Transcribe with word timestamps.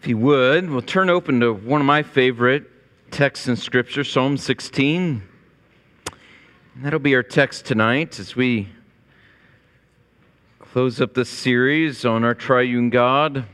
If 0.00 0.08
you 0.08 0.16
would, 0.16 0.70
we'll 0.70 0.80
turn 0.80 1.10
open 1.10 1.40
to 1.40 1.52
one 1.52 1.82
of 1.82 1.86
my 1.86 2.02
favorite 2.02 2.64
texts 3.10 3.48
in 3.48 3.56
Scripture, 3.56 4.02
Psalm 4.02 4.38
16. 4.38 5.22
And 6.74 6.82
that'll 6.82 6.98
be 6.98 7.14
our 7.14 7.22
text 7.22 7.66
tonight 7.66 8.18
as 8.18 8.34
we 8.34 8.70
close 10.58 11.02
up 11.02 11.12
this 11.12 11.28
series 11.28 12.06
on 12.06 12.24
our 12.24 12.34
triune 12.34 12.88
God. 12.88 13.44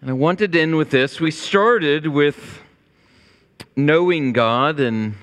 And 0.00 0.10
I 0.10 0.12
wanted 0.12 0.52
to 0.52 0.60
end 0.60 0.76
with 0.76 0.90
this. 0.90 1.18
We 1.18 1.32
started 1.32 2.06
with 2.06 2.60
knowing 3.74 4.32
God 4.32 4.78
and 4.78 5.16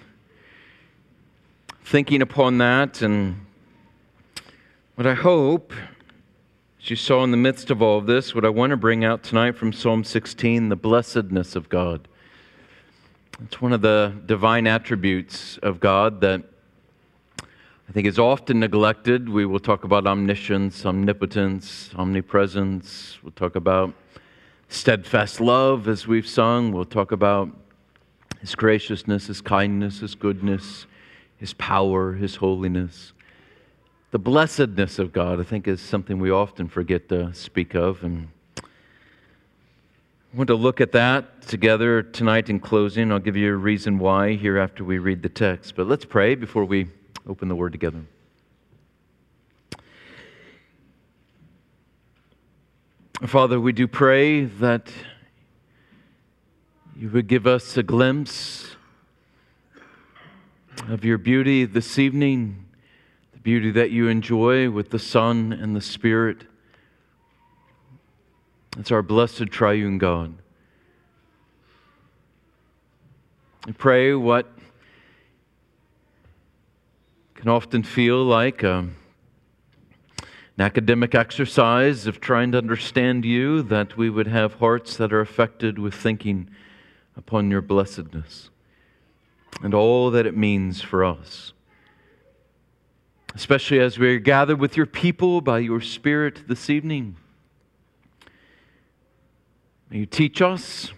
thinking 1.86 2.22
upon 2.22 2.58
that. 2.58 3.02
And 3.02 3.46
what 4.96 5.08
I 5.08 5.14
hope 5.14 5.72
as 6.84 6.90
you 6.90 6.96
saw 6.98 7.24
in 7.24 7.32
the 7.32 7.38
midst 7.38 7.72
of 7.72 7.82
all 7.82 8.00
of 8.00 8.08
this, 8.08 8.36
what 8.36 8.44
I 8.44 8.50
want 8.50 8.72
to 8.72 8.78
bring 8.78 9.06
out 9.06 9.24
tonight 9.24 9.56
from 9.56 9.72
Psalm 9.72 10.04
16 10.04 10.68
the 10.68 10.76
blessedness 10.76 11.56
of 11.56 11.70
God. 11.70 12.10
It's 13.42 13.62
one 13.62 13.72
of 13.72 13.82
the 13.82 14.14
divine 14.26 14.68
attributes 14.68 15.58
of 15.60 15.80
God 15.80 16.20
that 16.20 16.44
I 17.42 17.92
think 17.94 18.06
is 18.06 18.20
often 18.20 18.60
neglected. 18.60 19.30
We 19.30 19.46
will 19.46 19.62
talk 19.62 19.86
about 19.86 20.06
omniscience, 20.06 20.86
omnipotence, 20.86 21.90
omnipresence. 21.96 23.18
We'll 23.24 23.32
talk 23.32 23.56
about 23.56 23.94
steadfast 24.68 25.40
love 25.40 25.88
as 25.88 26.06
we've 26.06 26.28
sung. 26.28 26.74
We'll 26.74 26.84
talk 26.84 27.14
about 27.14 27.50
His 28.42 28.56
graciousness, 28.56 29.28
His 29.28 29.40
kindness, 29.40 30.02
His 30.02 30.16
goodness, 30.16 30.86
His 31.38 31.54
power, 31.54 32.12
His 32.12 32.36
holiness. 32.36 33.14
The 34.14 34.20
blessedness 34.20 35.00
of 35.00 35.12
God, 35.12 35.40
I 35.40 35.44
think, 35.44 35.68
is 35.68 35.82
something 35.82 36.20
we 36.20 36.30
often 36.30 36.68
forget 36.68 37.10
to 37.10 37.34
speak 37.34 37.74
of. 37.74 38.04
And 38.04 38.28
I 38.60 38.62
want 40.38 40.50
to 40.50 40.56
look 40.56 40.80
at 40.80 40.92
that 40.92 41.42
together 41.48 42.04
tonight 42.04 42.48
in 42.48 42.60
closing. 42.60 43.12
I'll 43.12 43.18
give 43.18 43.36
you 43.36 43.52
a 43.52 43.58
reason 43.58 43.98
why 43.98 44.36
here 44.36 44.60
after 44.60 44.84
we 44.84 45.00
read 45.00 45.24
the 45.24 45.30
text. 45.30 45.76
But 45.76 45.88
let's 45.88 46.06
pray 46.06 46.36
before 46.36 46.64
we 46.64 46.90
open 47.28 47.48
the 47.48 47.56
word 47.56 47.72
together. 47.72 48.02
Father, 53.26 53.60
we 53.60 53.74
do 53.74 53.88
pray 53.88 54.46
that 54.46 54.94
you 56.96 57.10
would 57.10 57.26
give 57.26 57.48
us 57.48 57.78
a 57.78 57.82
glimpse 57.82 58.76
of 60.88 61.04
your 61.04 61.18
beauty 61.18 61.66
this 61.66 61.98
evening 61.98 62.64
beauty 63.44 63.72
that 63.72 63.92
you 63.92 64.08
enjoy 64.08 64.70
with 64.70 64.90
the 64.90 65.00
Son 65.00 65.52
and 65.52 65.76
the 65.76 65.82
Spirit. 65.82 66.46
It's 68.78 68.92
our 68.92 69.02
blessed 69.02 69.48
triune 69.48 69.98
God. 69.98 70.36
Pray 73.78 74.14
what 74.14 74.52
can 77.36 77.50
often 77.50 77.84
feel 77.84 78.24
like 78.24 78.64
a, 78.64 78.74
um, 78.74 78.96
an 80.58 80.64
academic 80.64 81.14
exercise 81.14 82.08
of 82.08 82.22
trying 82.22 82.52
to 82.52 82.58
understand 82.58 83.26
you, 83.26 83.62
that 83.64 83.98
we 83.98 84.10
would 84.10 84.28
have 84.28 84.56
hearts 84.56 84.96
that 84.98 85.12
are 85.12 85.20
affected 85.20 85.80
with 85.80 85.94
thinking 85.94 86.50
upon 87.18 87.50
your 87.52 87.62
blessedness 87.62 88.50
and 89.62 89.74
all 89.74 90.12
that 90.12 90.26
it 90.26 90.38
means 90.38 90.82
for 90.82 91.04
us 91.04 91.54
especially 93.36 93.80
as 93.80 93.98
we 93.98 94.16
are 94.16 94.20
gathered 94.20 94.60
with 94.60 94.78
your 94.78 94.86
people 94.86 95.42
by 95.42 95.60
your 95.60 95.82
Spirit 95.82 96.48
this 96.48 96.70
evening. 96.70 97.16
May 99.90 100.00
you 100.00 100.06
teach 100.06 100.42
us. 100.42 100.92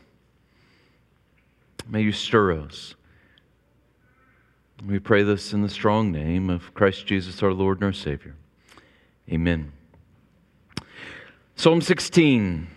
May 1.87 2.01
you 2.01 2.11
stir 2.11 2.59
us. 2.59 2.95
We 4.85 4.99
pray 4.99 5.23
this 5.23 5.53
in 5.53 5.61
the 5.61 5.69
strong 5.69 6.11
name 6.11 6.49
of 6.49 6.73
Christ 6.73 7.05
Jesus, 7.05 7.41
our 7.41 7.53
Lord 7.53 7.77
and 7.77 7.85
our 7.85 7.93
Savior. 7.93 8.35
Amen. 9.31 9.71
Psalm 11.55 11.81
16. 11.81 12.67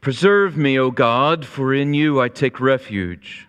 Preserve 0.00 0.56
me, 0.56 0.78
O 0.78 0.90
God, 0.90 1.46
for 1.46 1.72
in 1.72 1.94
you 1.94 2.20
I 2.20 2.28
take 2.28 2.60
refuge. 2.60 3.48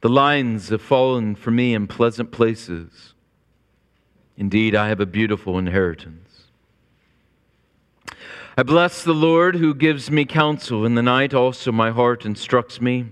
The 0.00 0.08
lines 0.08 0.68
have 0.68 0.82
fallen 0.82 1.34
for 1.34 1.50
me 1.50 1.74
in 1.74 1.86
pleasant 1.86 2.30
places. 2.30 3.14
Indeed, 4.36 4.76
I 4.76 4.88
have 4.88 5.00
a 5.00 5.06
beautiful 5.06 5.58
inheritance. 5.58 6.44
I 8.56 8.62
bless 8.62 9.02
the 9.02 9.14
Lord 9.14 9.56
who 9.56 9.74
gives 9.74 10.10
me 10.10 10.24
counsel. 10.24 10.84
In 10.84 10.94
the 10.94 11.02
night 11.02 11.34
also 11.34 11.72
my 11.72 11.90
heart 11.90 12.24
instructs 12.24 12.80
me. 12.80 13.06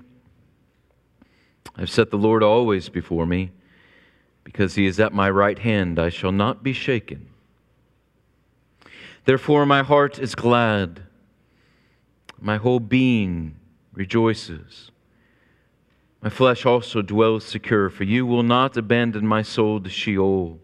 I've 1.76 1.90
set 1.90 2.10
the 2.10 2.18
Lord 2.18 2.42
always 2.42 2.88
before 2.88 3.26
me. 3.26 3.50
Because 4.44 4.76
he 4.76 4.86
is 4.86 5.00
at 5.00 5.12
my 5.12 5.28
right 5.28 5.58
hand, 5.58 5.98
I 5.98 6.08
shall 6.08 6.30
not 6.30 6.62
be 6.62 6.72
shaken. 6.72 7.28
Therefore, 9.24 9.66
my 9.66 9.82
heart 9.82 10.20
is 10.20 10.36
glad, 10.36 11.02
my 12.40 12.56
whole 12.58 12.78
being 12.78 13.56
rejoices. 13.92 14.92
My 16.22 16.30
flesh 16.30 16.66
also 16.66 17.02
dwells 17.02 17.44
secure, 17.44 17.88
for 17.90 18.04
you 18.04 18.26
will 18.26 18.42
not 18.42 18.76
abandon 18.76 19.26
my 19.26 19.42
soul 19.42 19.80
to 19.80 19.90
Sheol, 19.90 20.58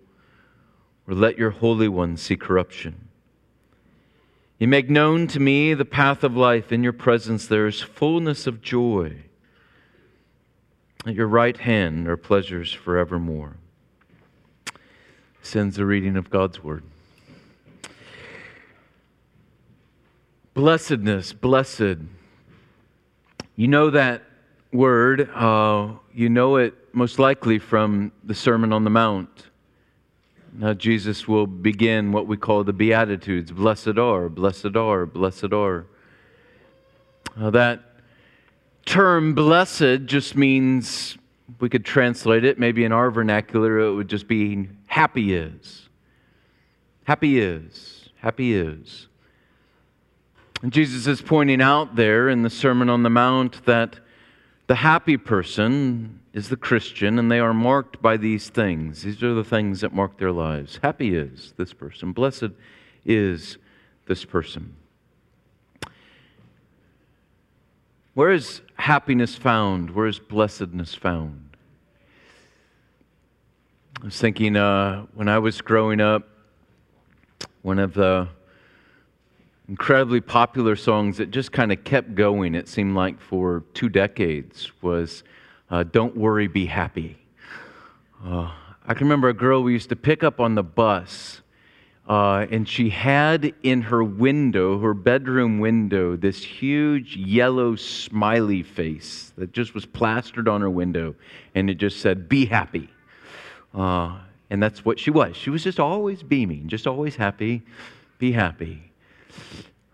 or 1.07 1.15
let 1.15 1.39
your 1.39 1.51
Holy 1.51 1.89
One 1.89 2.17
see 2.17 2.37
corruption. 2.37 3.09
You 4.59 4.69
make 4.69 4.89
known 4.89 5.27
to 5.29 5.41
me 5.41 5.75
the 5.75 5.85
path 5.85 6.23
of 6.23 6.37
life. 6.37 6.71
In 6.71 6.83
your 6.85 6.93
presence 6.93 7.47
there 7.47 7.67
is 7.67 7.81
fullness 7.81 8.47
of 8.47 8.63
joy. 8.63 9.23
At 11.05 11.15
your 11.15 11.27
right 11.27 11.57
hand 11.57 12.07
are 12.07 12.17
pleasures 12.17 12.73
forevermore. 12.73 13.57
Sends 15.43 15.75
the 15.77 15.85
reading 15.85 16.17
of 16.17 16.31
God's 16.31 16.63
word. 16.63 16.85
Blessedness, 20.55 21.33
blessed. 21.33 21.99
You 23.57 23.69
know 23.69 23.91
that 23.91 24.23
word, 24.73 25.31
uh, 25.35 25.89
you 26.15 26.29
know 26.29 26.57
it 26.57 26.75
most 26.95 27.19
likely 27.19 27.59
from 27.59 28.13
the 28.25 28.35
Sermon 28.35 28.73
on 28.73 28.85
the 28.85 28.91
Mount. 28.91 29.49
Now, 30.55 30.75
Jesus 30.75 31.27
will 31.27 31.47
begin 31.47 32.13
what 32.13 32.27
we 32.27 32.37
call 32.37 32.63
the 32.65 32.73
Beatitudes 32.73 33.51
Blessed 33.51 33.99
are, 33.99 34.29
blessed 34.29 34.77
are, 34.77 35.07
blessed 35.07 35.53
are. 35.53 35.87
Uh, 37.41 37.51
that 37.51 37.81
term 38.85 39.35
blessed 39.35 40.05
just 40.05 40.37
means, 40.37 41.17
we 41.61 41.71
could 41.71 41.85
translate 41.85 42.45
it, 42.45 42.59
maybe 42.59 42.85
in 42.85 42.93
our 42.93 43.11
vernacular, 43.11 43.79
it 43.79 43.95
would 43.95 44.09
just 44.09 44.29
be 44.29 44.69
happy 44.87 45.35
is. 45.35 45.89
Happy 47.05 47.39
is. 47.39 48.11
Happy 48.17 48.55
is. 48.55 49.09
And 50.63 50.73
Jesus 50.73 51.07
is 51.07 51.23
pointing 51.23 51.63
out 51.63 51.97
there 51.97 52.29
in 52.29 52.43
the 52.43 52.51
Sermon 52.51 52.89
on 52.89 53.03
the 53.03 53.11
Mount 53.11 53.65
that 53.65 53.99
the 54.67 54.77
happy 54.77 55.17
person 55.17 56.21
is 56.33 56.49
the 56.49 56.57
Christian, 56.57 57.19
and 57.19 57.31
they 57.31 57.41
are 57.41 57.53
marked 57.53 58.01
by 58.01 58.17
these 58.17 58.49
things. 58.49 59.03
These 59.03 59.23
are 59.23 59.35
the 59.35 59.45
things 59.45 59.81
that 59.81 59.93
mark 59.93 60.19
their 60.19 60.33
lives. 60.33 60.79
Happy 60.83 61.15
is 61.15 61.53
this 61.57 61.73
person, 61.73 62.13
blessed 62.13 62.51
is 63.05 63.59
this 64.07 64.25
person. 64.25 64.77
Where 68.15 68.31
is 68.31 68.61
happiness 68.75 69.35
found? 69.35 69.91
Where 69.91 70.07
is 70.07 70.19
blessedness 70.19 70.95
found? 70.95 71.57
I 74.03 74.05
was 74.05 74.21
thinking 74.21 74.57
uh, 74.57 75.07
when 75.15 75.29
I 75.29 75.39
was 75.39 75.61
growing 75.61 76.01
up, 76.01 76.29
one 77.63 77.79
of 77.79 77.95
the 77.95 78.29
incredibly 79.69 80.21
popular 80.21 80.77
songs 80.77 81.17
that 81.19 81.31
just 81.31 81.53
kind 81.53 81.73
of 81.73 81.85
kept 81.85 82.15
going, 82.15 82.55
it 82.55 82.69
seemed 82.69 82.95
like 82.95 83.21
for 83.21 83.65
two 83.75 83.89
decades, 83.89 84.71
was 84.83 85.23
uh, 85.71 85.83
Don't 85.85 86.17
Worry, 86.17 86.49
Be 86.49 86.67
Happy. 86.67 87.19
Uh, 88.25 88.51
I 88.87 88.95
can 88.95 89.07
remember 89.07 89.29
a 89.29 89.35
girl 89.35 89.63
we 89.63 89.73
used 89.73 89.89
to 89.91 89.97
pick 89.97 90.23
up 90.25 90.41
on 90.41 90.55
the 90.55 90.63
bus 90.63 91.41
Uh, 92.09 92.47
and 92.51 92.69
she 92.69 92.91
had 92.91 93.55
in 93.63 93.81
her 93.81 94.03
window, 94.03 94.81
her 94.81 94.93
bedroom 94.93 95.61
window, 95.61 96.17
this 96.17 96.43
huge 96.43 97.17
yellow 97.17 97.77
smiley 97.77 98.63
face 98.63 99.33
that 99.39 99.53
just 99.53 99.73
was 99.73 99.87
plastered 99.87 100.49
on 100.49 100.61
her 100.61 100.69
window. 100.71 101.15
And 101.55 101.71
it 101.71 101.75
just 101.75 102.01
said, 102.01 102.29
Be 102.29 102.45
happy. 102.47 102.89
Uh, 103.73 104.19
and 104.51 104.61
that's 104.63 104.85
what 104.85 104.99
she 104.99 105.11
was. 105.11 105.37
She 105.37 105.49
was 105.49 105.63
just 105.63 105.79
always 105.79 106.23
beaming, 106.25 106.69
just 106.69 106.87
always 106.87 107.17
happy. 107.17 107.63
Be 108.19 108.33
happy. 108.33 108.92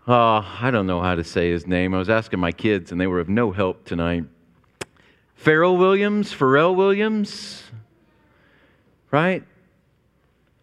Uh, 0.07 0.43
I 0.61 0.71
don't 0.71 0.87
know 0.87 1.01
how 1.01 1.15
to 1.15 1.23
say 1.23 1.51
his 1.51 1.67
name. 1.67 1.93
I 1.93 1.97
was 1.97 2.09
asking 2.09 2.39
my 2.39 2.51
kids, 2.51 2.91
and 2.91 2.99
they 2.99 3.07
were 3.07 3.19
of 3.19 3.29
no 3.29 3.51
help 3.51 3.85
tonight. 3.85 4.25
Pharrell 5.43 5.77
Williams, 5.77 6.33
Pharrell 6.33 6.75
Williams, 6.75 7.63
right? 9.11 9.43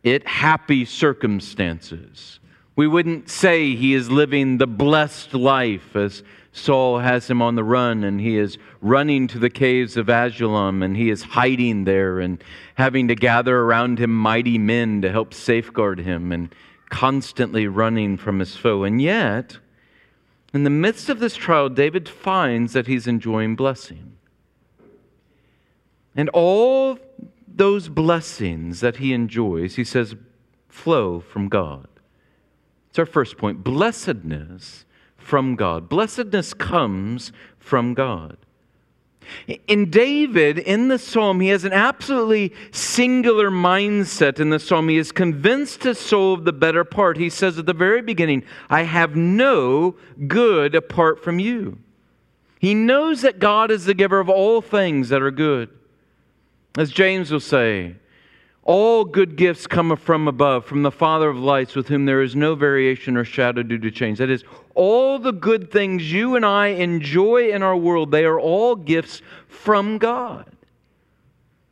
it, 0.03 0.27
happy 0.27 0.83
circumstances. 0.83 2.41
We 2.75 2.87
wouldn't 2.87 3.29
say 3.29 3.73
he 3.75 3.93
is 3.93 4.11
living 4.11 4.57
the 4.57 4.67
blessed 4.67 5.33
life 5.33 5.95
as 5.95 6.21
Saul 6.51 6.99
has 6.99 7.29
him 7.29 7.41
on 7.41 7.55
the 7.55 7.63
run 7.63 8.03
and 8.03 8.19
he 8.19 8.37
is 8.37 8.57
running 8.81 9.27
to 9.27 9.39
the 9.39 9.49
caves 9.49 9.95
of 9.95 10.09
Adullam 10.09 10.81
and 10.83 10.97
he 10.97 11.09
is 11.09 11.21
hiding 11.21 11.83
there 11.83 12.19
and 12.19 12.43
having 12.75 13.07
to 13.09 13.15
gather 13.15 13.59
around 13.59 13.99
him 13.99 14.13
mighty 14.15 14.57
men 14.57 15.01
to 15.03 15.11
help 15.11 15.33
safeguard 15.33 15.99
him 15.99 16.31
and 16.31 16.53
constantly 16.89 17.67
running 17.67 18.17
from 18.17 18.39
his 18.39 18.55
foe. 18.55 18.83
And 18.83 19.01
yet, 19.01 19.57
in 20.53 20.63
the 20.63 20.69
midst 20.69 21.09
of 21.09 21.19
this 21.19 21.35
trial, 21.35 21.69
David 21.69 22.09
finds 22.09 22.73
that 22.73 22.87
he's 22.87 23.07
enjoying 23.07 23.55
blessing. 23.55 24.17
And 26.15 26.29
all 26.29 26.99
those 27.47 27.89
blessings 27.89 28.79
that 28.81 28.97
he 28.97 29.13
enjoys, 29.13 29.75
he 29.75 29.83
says, 29.83 30.15
flow 30.67 31.19
from 31.19 31.49
God. 31.49 31.87
It's 32.89 32.99
our 32.99 33.05
first 33.05 33.37
point. 33.37 33.63
Blessedness 33.63 34.85
from 35.17 35.55
God. 35.55 35.87
Blessedness 35.87 36.53
comes 36.53 37.31
from 37.59 37.93
God. 37.93 38.37
In 39.67 39.89
David, 39.89 40.57
in 40.57 40.87
the 40.87 40.97
psalm, 40.97 41.39
he 41.39 41.49
has 41.49 41.63
an 41.63 41.73
absolutely 41.73 42.53
singular 42.71 43.51
mindset 43.51 44.39
in 44.39 44.49
the 44.49 44.59
psalm. 44.59 44.89
He 44.89 44.97
is 44.97 45.11
convinced 45.11 45.83
his 45.83 45.99
soul 45.99 46.33
of 46.33 46.45
the 46.45 46.53
better 46.53 46.83
part. 46.83 47.17
He 47.17 47.29
says 47.29 47.59
at 47.59 47.65
the 47.65 47.73
very 47.73 48.01
beginning, 48.01 48.43
I 48.69 48.83
have 48.83 49.15
no 49.15 49.95
good 50.27 50.73
apart 50.73 51.23
from 51.23 51.39
you. 51.39 51.77
He 52.59 52.73
knows 52.73 53.21
that 53.21 53.39
God 53.39 53.71
is 53.71 53.85
the 53.85 53.93
giver 53.93 54.19
of 54.19 54.29
all 54.29 54.61
things 54.61 55.09
that 55.09 55.21
are 55.21 55.31
good. 55.31 55.69
As 56.77 56.91
James 56.91 57.31
will 57.31 57.39
say, 57.39 57.95
all 58.63 59.05
good 59.05 59.35
gifts 59.35 59.65
come 59.67 59.95
from 59.95 60.27
above, 60.27 60.65
from 60.65 60.83
the 60.83 60.91
Father 60.91 61.29
of 61.29 61.37
lights, 61.37 61.75
with 61.75 61.87
whom 61.87 62.05
there 62.05 62.21
is 62.21 62.35
no 62.35 62.55
variation 62.55 63.17
or 63.17 63.25
shadow 63.25 63.63
due 63.63 63.77
to 63.79 63.89
change. 63.91 64.19
That 64.19 64.29
is, 64.29 64.43
all 64.75 65.17
the 65.17 65.31
good 65.31 65.71
things 65.71 66.11
you 66.11 66.35
and 66.35 66.45
I 66.45 66.67
enjoy 66.67 67.51
in 67.51 67.63
our 67.63 67.75
world, 67.75 68.11
they 68.11 68.25
are 68.25 68.39
all 68.39 68.75
gifts 68.75 69.21
from 69.47 69.97
God. 69.97 70.45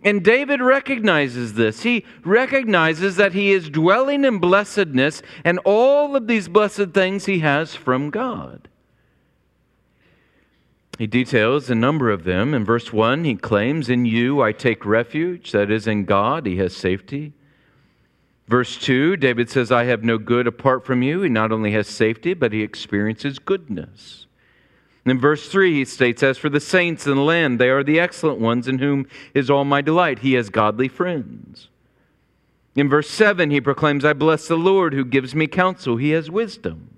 And 0.04 0.24
David 0.24 0.62
recognizes 0.62 1.54
this. 1.54 1.84
He 1.84 2.06
recognizes 2.24 3.16
that 3.18 3.34
he 3.34 3.52
is 3.52 3.70
dwelling 3.70 4.24
in 4.24 4.40
blessedness, 4.40 5.22
and 5.44 5.60
all 5.66 6.16
of 6.16 6.28
these 6.28 6.48
blessed 6.48 6.92
things 6.94 7.26
he 7.26 7.40
has 7.40 7.76
from 7.76 8.10
God. 8.10 8.70
He 10.98 11.06
details 11.06 11.70
a 11.70 11.76
number 11.76 12.10
of 12.10 12.24
them. 12.24 12.54
In 12.54 12.66
verse 12.66 12.92
1, 12.92 13.24
he 13.24 13.36
claims, 13.36 13.88
In 13.88 14.06
you 14.06 14.42
I 14.42 14.52
take 14.52 14.86
refuge, 14.86 15.52
that 15.52 15.70
is, 15.70 15.86
in 15.86 16.06
God, 16.06 16.46
he 16.46 16.58
has 16.58 16.76
safety. 16.76 17.34
Verse 18.48 18.78
2, 18.78 19.18
David 19.18 19.50
says, 19.50 19.72
I 19.72 19.84
have 19.84 20.04
no 20.04 20.18
good 20.18 20.48
apart 20.48 20.86
from 20.86 21.04
you. 21.04 21.22
He 21.22 21.30
not 21.30 21.52
only 21.52 21.72
has 21.74 21.88
safety, 21.88 22.34
but 22.34 22.54
he 22.54 22.64
experiences 22.64 23.40
goodness. 23.40 24.26
And 25.06 25.12
in 25.12 25.20
verse 25.20 25.50
3, 25.50 25.74
he 25.74 25.86
states, 25.86 26.24
As 26.24 26.38
for 26.38 26.50
the 26.50 26.60
saints 26.60 27.06
in 27.06 27.16
the 27.16 27.22
land, 27.22 27.60
they 27.60 27.70
are 27.70 27.84
the 27.84 28.00
excellent 28.00 28.40
ones 28.40 28.68
in 28.68 28.80
whom 28.80 29.06
is 29.34 29.50
all 29.50 29.66
my 29.66 29.82
delight. 29.82 30.20
He 30.20 30.34
has 30.34 30.50
godly 30.50 30.88
friends. 30.88 31.70
In 32.76 32.90
verse 32.90 33.10
7, 33.10 33.52
he 33.52 33.62
proclaims, 33.62 34.04
I 34.04 34.14
bless 34.14 34.48
the 34.48 34.56
Lord 34.56 34.94
who 34.94 35.06
gives 35.06 35.36
me 35.36 35.48
counsel. 35.48 35.98
He 35.98 36.12
has 36.12 36.32
wisdom. 36.32 36.97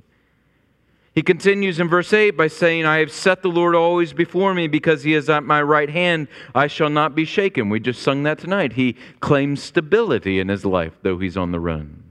He 1.15 1.23
continues 1.23 1.79
in 1.79 1.89
verse 1.89 2.13
8 2.13 2.31
by 2.31 2.47
saying, 2.47 2.85
I 2.85 3.00
have 3.00 3.11
set 3.11 3.41
the 3.41 3.50
Lord 3.50 3.75
always 3.75 4.13
before 4.13 4.53
me 4.53 4.67
because 4.67 5.03
he 5.03 5.13
is 5.13 5.29
at 5.29 5.44
my 5.44 5.61
right 5.61 5.89
hand. 5.89 6.27
I 6.53 6.67
shall 6.67 6.89
not 6.89 7.15
be 7.15 7.25
shaken. 7.25 7.69
We 7.69 7.79
just 7.79 8.01
sung 8.01 8.23
that 8.23 8.39
tonight. 8.39 8.73
He 8.73 8.95
claims 9.19 9.61
stability 9.61 10.39
in 10.39 10.50
his 10.50 10.65
life, 10.65 10.94
though 11.01 11.17
he's 11.17 11.35
on 11.35 11.51
the 11.51 11.59
run. 11.59 12.03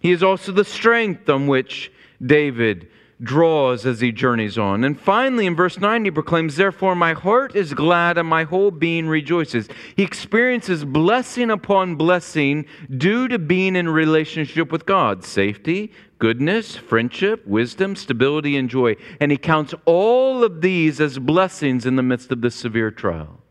He 0.00 0.12
is 0.12 0.22
also 0.22 0.52
the 0.52 0.64
strength 0.64 1.28
on 1.28 1.46
which 1.46 1.90
David 2.24 2.88
draws 3.22 3.86
as 3.86 4.00
he 4.00 4.12
journeys 4.12 4.58
on. 4.58 4.84
And 4.84 4.98
finally, 4.98 5.46
in 5.46 5.56
verse 5.56 5.78
9, 5.78 6.04
he 6.04 6.10
proclaims, 6.10 6.56
Therefore, 6.56 6.94
my 6.94 7.12
heart 7.12 7.54
is 7.56 7.74
glad 7.74 8.18
and 8.18 8.28
my 8.28 8.44
whole 8.44 8.70
being 8.70 9.08
rejoices. 9.08 9.68
He 9.96 10.02
experiences 10.02 10.84
blessing 10.84 11.50
upon 11.50 11.96
blessing 11.96 12.66
due 12.96 13.28
to 13.28 13.38
being 13.38 13.76
in 13.76 13.88
relationship 13.88 14.70
with 14.70 14.86
God 14.86 15.24
safety, 15.24 15.92
goodness, 16.24 16.74
friendship, 16.74 17.46
wisdom, 17.46 17.94
stability, 17.94 18.56
and 18.56 18.70
joy. 18.70 18.96
And 19.20 19.30
he 19.30 19.36
counts 19.36 19.74
all 19.84 20.42
of 20.42 20.62
these 20.62 20.98
as 20.98 21.18
blessings 21.18 21.84
in 21.84 21.96
the 21.96 22.02
midst 22.02 22.32
of 22.32 22.40
this 22.40 22.54
severe 22.54 22.90
trial. 22.90 23.42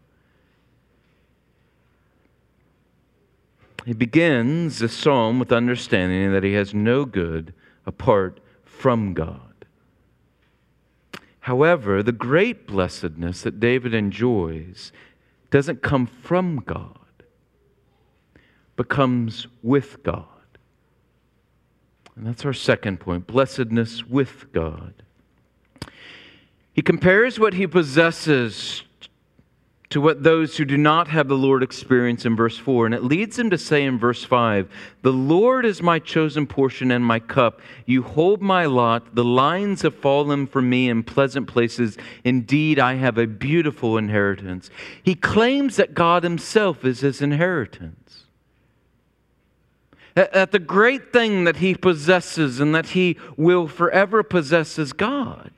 He 3.86 3.94
begins 3.94 4.80
the 4.80 4.90
psalm 4.90 5.38
with 5.38 5.52
understanding 5.52 6.32
that 6.32 6.44
he 6.44 6.54
has 6.54 6.74
no 6.74 7.06
good 7.06 7.54
apart 7.86 8.40
from 8.66 9.14
God. 9.14 9.66
However, 11.42 12.02
the 12.02 12.12
great 12.12 12.66
blessedness 12.66 13.44
that 13.44 13.60
David 13.60 13.94
enjoys 13.94 14.92
doesn't 15.52 15.84
come 15.84 16.08
from 16.08 16.64
God, 16.66 16.98
but 18.76 18.90
comes 18.90 19.46
with 19.62 20.02
God. 20.02 20.33
And 22.16 22.28
that's 22.28 22.46
our 22.46 22.54
second 22.54 23.00
point 23.00 23.28
blessedness 23.28 24.06
with 24.06 24.52
God. 24.52 24.94
He 26.74 26.82
compares 26.82 27.40
what 27.40 27.54
he 27.54 27.68
possesses 27.68 28.84
to 29.94 30.02
what 30.02 30.24
those 30.24 30.58
who 30.58 30.66
do 30.66 30.76
not 30.76 31.08
have 31.08 31.28
the 31.28 31.38
Lord 31.38 31.62
experience 31.62 32.26
in 32.26 32.36
verse 32.36 32.58
4. 32.58 32.88
And 32.88 32.96
it 32.96 33.04
leads 33.04 33.38
him 33.38 33.52
to 33.52 33.60
say 33.60 33.84
in 33.84 34.00
verse 34.00 34.24
5 34.24 34.68
The 35.04 35.14
Lord 35.14 35.68
is 35.68 35.84
my 35.84 36.00
chosen 36.00 36.48
portion 36.48 36.90
and 36.90 37.06
my 37.06 37.20
cup. 37.20 37.62
You 37.86 38.02
hold 38.02 38.42
my 38.42 38.66
lot. 38.66 39.14
The 39.14 39.24
lines 39.24 39.84
have 39.84 39.94
fallen 39.94 40.48
for 40.48 40.64
me 40.64 40.90
in 40.90 41.04
pleasant 41.04 41.48
places. 41.48 41.96
Indeed, 42.24 42.80
I 42.80 42.96
have 42.96 43.20
a 43.20 43.28
beautiful 43.28 44.00
inheritance. 44.00 44.72
He 45.04 45.14
claims 45.14 45.76
that 45.76 45.94
God 45.94 46.24
himself 46.24 46.84
is 46.84 47.02
his 47.02 47.22
inheritance 47.22 48.03
that 50.16 50.52
the 50.52 50.60
great 50.60 51.12
thing 51.12 51.44
that 51.46 51.58
he 51.58 51.76
possesses 51.76 52.60
and 52.60 52.76
that 52.76 52.88
he 52.88 53.18
will 53.36 53.68
forever 53.68 54.24
possess 54.24 54.78
is 54.78 54.94
God. 54.94 55.50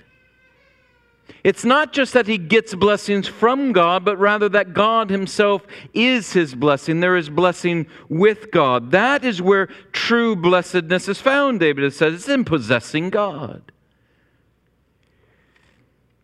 It's 1.44 1.64
not 1.64 1.94
just 1.94 2.14
that 2.14 2.26
he 2.26 2.40
gets 2.40 2.74
blessings 2.74 3.28
from 3.28 3.72
God, 3.72 4.04
but 4.04 4.18
rather 4.18 4.50
that 4.50 4.74
God 4.74 5.12
himself 5.12 5.68
is 5.94 6.34
his 6.34 6.56
blessing. 6.56 7.02
There 7.02 7.18
is 7.18 7.30
blessing 7.30 7.86
with 8.10 8.50
God. 8.50 8.90
That 8.90 9.24
is 9.24 9.44
where 9.44 9.68
true 9.92 10.36
blessedness 10.36 11.08
is 11.08 11.22
found, 11.22 11.60
David 11.60 11.94
said. 11.94 12.14
It's 12.14 12.28
in 12.28 12.46
possessing 12.46 13.12
God. 13.12 13.72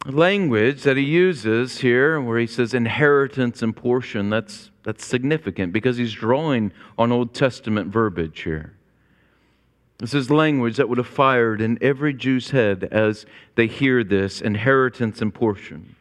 Language 0.07 0.81
that 0.81 0.97
he 0.97 1.03
uses 1.03 1.81
here, 1.81 2.19
where 2.19 2.39
he 2.39 2.47
says 2.47 2.73
inheritance 2.73 3.61
and 3.61 3.75
portion, 3.75 4.31
that's, 4.31 4.71
that's 4.83 5.05
significant 5.05 5.73
because 5.73 5.97
he's 5.97 6.13
drawing 6.13 6.71
on 6.97 7.11
Old 7.11 7.33
Testament 7.33 7.91
verbiage 7.91 8.41
here. 8.41 8.73
This 10.00 10.15
is 10.15 10.31
language 10.31 10.77
that 10.77 10.89
would 10.89 10.97
have 10.97 11.07
fired 11.07 11.61
in 11.61 11.77
every 11.79 12.13
Jew's 12.13 12.50
head 12.50 12.89
as 12.91 13.27
they 13.53 13.67
hear 13.67 14.03
this 14.03 14.41
inheritance 14.41 15.21
and 15.21 15.31
portion. 15.31 15.95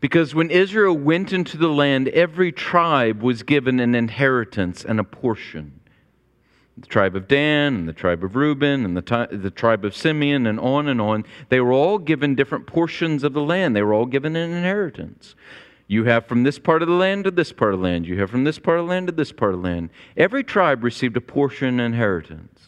Because 0.00 0.34
when 0.34 0.50
Israel 0.50 0.96
went 0.96 1.32
into 1.32 1.58
the 1.58 1.68
land, 1.68 2.08
every 2.08 2.52
tribe 2.52 3.22
was 3.22 3.42
given 3.42 3.80
an 3.80 3.94
inheritance 3.94 4.82
and 4.82 4.98
a 4.98 5.04
portion. 5.04 5.80
The 6.78 6.86
tribe 6.86 7.16
of 7.16 7.28
Dan, 7.28 7.74
and 7.74 7.88
the 7.88 7.94
tribe 7.94 8.22
of 8.22 8.36
Reuben, 8.36 8.84
and 8.84 8.96
the, 8.96 9.28
the 9.30 9.50
tribe 9.50 9.84
of 9.84 9.96
Simeon, 9.96 10.46
and 10.46 10.60
on 10.60 10.88
and 10.88 11.00
on. 11.00 11.24
They 11.48 11.60
were 11.60 11.72
all 11.72 11.98
given 11.98 12.34
different 12.34 12.66
portions 12.66 13.24
of 13.24 13.32
the 13.32 13.42
land. 13.42 13.74
They 13.74 13.82
were 13.82 13.94
all 13.94 14.06
given 14.06 14.36
an 14.36 14.52
inheritance. 14.52 15.34
You 15.88 16.04
have 16.04 16.26
from 16.26 16.42
this 16.42 16.58
part 16.58 16.82
of 16.82 16.88
the 16.88 16.94
land 16.94 17.24
to 17.24 17.30
this 17.30 17.52
part 17.52 17.72
of 17.72 17.80
the 17.80 17.84
land. 17.84 18.06
You 18.06 18.18
have 18.20 18.30
from 18.30 18.44
this 18.44 18.58
part 18.58 18.78
of 18.78 18.86
the 18.86 18.90
land 18.90 19.06
to 19.06 19.12
this 19.12 19.32
part 19.32 19.54
of 19.54 19.62
the 19.62 19.68
land. 19.68 19.90
Every 20.16 20.42
tribe 20.42 20.82
received 20.82 21.16
a 21.16 21.20
portion 21.20 21.78
inheritance 21.78 22.66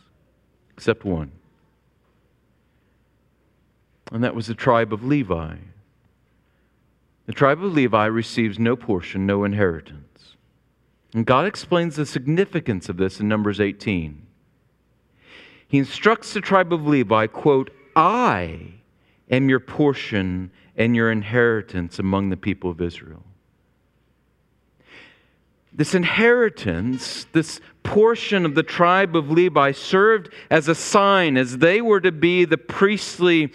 except 0.77 1.05
one. 1.05 1.33
And 4.13 4.23
that 4.23 4.35
was 4.35 4.47
the 4.47 4.55
tribe 4.55 4.93
of 4.93 5.05
Levi. 5.05 5.57
The 7.27 7.33
tribe 7.33 7.63
of 7.63 7.75
Levi 7.75 8.07
receives 8.07 8.59
no 8.59 8.77
portion, 8.77 9.27
no 9.27 9.43
inheritance. 9.43 10.37
And 11.13 11.27
God 11.27 11.47
explains 11.47 11.97
the 11.97 12.07
significance 12.07 12.89
of 12.89 12.97
this 12.97 13.19
in 13.19 13.29
Numbers 13.29 13.61
18. 13.61 14.25
He 15.67 15.79
instructs 15.79 16.33
the 16.33 16.41
tribe 16.41 16.73
of 16.73 16.87
Levi, 16.87 17.27
quote, 17.27 17.71
I 17.97 18.75
am 19.31 19.49
your 19.49 19.61
portion 19.61 20.51
and 20.79 20.95
your 20.95 21.11
inheritance 21.11 21.99
among 21.99 22.31
the 22.31 22.37
people 22.37 22.71
of 22.71 22.81
Israel. 22.81 23.25
This 25.73 25.95
inheritance, 25.95 27.27
this 27.33 27.61
portion 27.83 28.47
of 28.47 28.55
the 28.55 28.63
tribe 28.63 29.15
of 29.15 29.31
Levi 29.31 29.73
served 29.73 30.33
as 30.51 30.69
a 30.69 30.75
sign, 30.75 31.37
as 31.37 31.59
they 31.59 31.81
were 31.81 32.01
to 32.01 32.13
be 32.13 32.45
the 32.45 32.57
priestly 32.57 33.53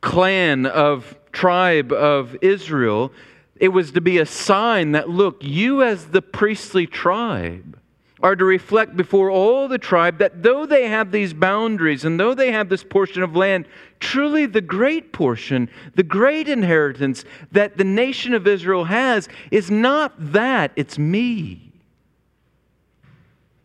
clan 0.00 0.66
of 0.66 1.16
tribe 1.32 1.92
of 1.92 2.36
Israel. 2.42 3.10
It 3.56 3.68
was 3.68 3.92
to 3.92 4.00
be 4.00 4.18
a 4.18 4.26
sign 4.26 4.92
that, 4.92 5.08
look, 5.08 5.42
you 5.42 5.82
as 5.82 6.06
the 6.06 6.22
priestly 6.22 6.86
tribe 6.86 7.78
are 8.24 8.34
to 8.34 8.44
reflect 8.44 8.96
before 8.96 9.30
all 9.30 9.68
the 9.68 9.76
tribe 9.76 10.16
that 10.16 10.42
though 10.42 10.64
they 10.64 10.88
have 10.88 11.12
these 11.12 11.34
boundaries 11.34 12.06
and 12.06 12.18
though 12.18 12.32
they 12.32 12.50
have 12.50 12.70
this 12.70 12.82
portion 12.82 13.22
of 13.22 13.36
land, 13.36 13.68
truly 14.00 14.46
the 14.46 14.62
great 14.62 15.12
portion, 15.12 15.68
the 15.94 16.02
great 16.02 16.48
inheritance 16.48 17.26
that 17.52 17.76
the 17.76 17.84
nation 17.84 18.32
of 18.32 18.46
Israel 18.46 18.84
has 18.84 19.28
is 19.50 19.70
not 19.70 20.14
that, 20.32 20.72
it's 20.74 20.98
me. 20.98 21.70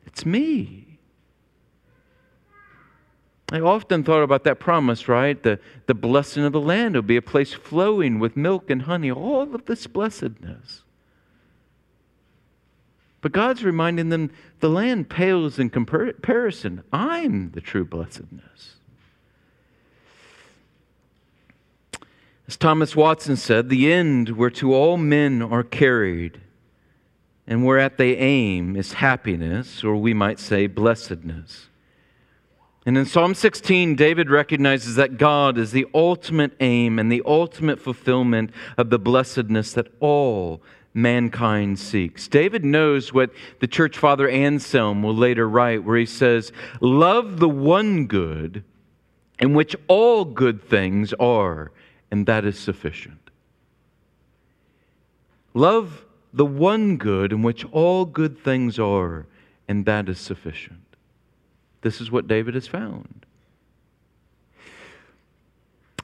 It's 0.06 0.26
me. 0.26 1.00
I 3.54 3.62
often 3.62 4.04
thought 4.04 4.24
about 4.24 4.44
that 4.44 4.60
promise, 4.60 5.08
right? 5.08 5.42
The, 5.42 5.58
the 5.86 5.94
blessing 5.94 6.44
of 6.44 6.52
the 6.52 6.60
land 6.60 6.96
will 6.96 7.02
be 7.02 7.16
a 7.16 7.22
place 7.22 7.54
flowing 7.54 8.20
with 8.20 8.36
milk 8.36 8.70
and 8.70 8.82
honey, 8.82 9.10
all 9.10 9.56
of 9.56 9.66
this 9.68 9.88
blessedness. 9.88 10.84
But 13.22 13.32
God's 13.32 13.64
reminding 13.64 14.10
them 14.10 14.32
the 14.60 14.70
land 14.70 15.10
pales 15.10 15.60
in 15.60 15.70
comparison. 15.70 16.84
I'm 16.94 17.52
the 17.52 17.62
true 17.62 17.86
blessedness. 17.86 18.76
As 22.48 22.58
Thomas 22.58 22.96
Watson 22.96 23.36
said, 23.36 23.70
the 23.70 23.92
end 23.92 24.30
whereto 24.30 24.72
all 24.72 24.98
men 24.98 25.42
are 25.42 25.64
carried 25.64 26.42
and 27.50 27.66
whereat 27.66 27.98
they 27.98 28.16
aim 28.16 28.76
is 28.76 28.94
happiness, 28.94 29.84
or 29.84 29.96
we 29.96 30.14
might 30.14 30.40
say 30.40 30.68
blessedness. 30.68 31.68
And 32.86 32.96
in 32.96 33.06
Psalm 33.06 33.34
16, 33.34 33.96
David 33.96 34.30
recognizes 34.30 34.96
that 34.96 35.18
God 35.18 35.58
is 35.58 35.72
the 35.72 35.88
ultimate 35.94 36.54
aim 36.60 37.00
and 37.00 37.12
the 37.12 37.24
ultimate 37.26 37.80
fulfillment 37.80 38.52
of 38.78 38.92
the 38.92 39.00
blessedness 39.00 39.74
that 39.74 39.88
all 40.00 40.62
mankind 40.94 41.80
seeks. 41.80 42.28
David 42.28 42.66
knows 42.66 43.14
what 43.14 43.32
the 43.60 43.68
church 43.68 43.98
father 43.98 44.28
Anselm 44.28 45.04
will 45.04 45.16
later 45.16 45.48
write, 45.48 45.84
where 45.84 45.98
he 45.98 46.06
says, 46.06 46.52
Love 46.82 47.40
the 47.40 47.50
one 47.50 48.08
good 48.08 48.64
in 49.40 49.54
which 49.54 49.76
all 49.88 50.26
good 50.26 50.62
things 50.64 51.14
are, 51.14 51.72
and 52.12 52.26
that 52.26 52.46
is 52.46 52.60
sufficient. 52.60 53.30
Love 55.54 56.06
the 56.34 56.46
one 56.46 56.98
good 56.98 57.32
in 57.32 57.42
which 57.42 57.66
all 57.72 58.06
good 58.06 58.38
things 58.38 58.78
are, 58.78 59.26
and 59.68 59.86
that 59.86 60.10
is 60.10 60.20
sufficient. 60.20 60.96
This 61.82 62.02
is 62.02 62.12
what 62.12 62.28
David 62.28 62.56
has 62.56 62.68
found. 62.68 63.26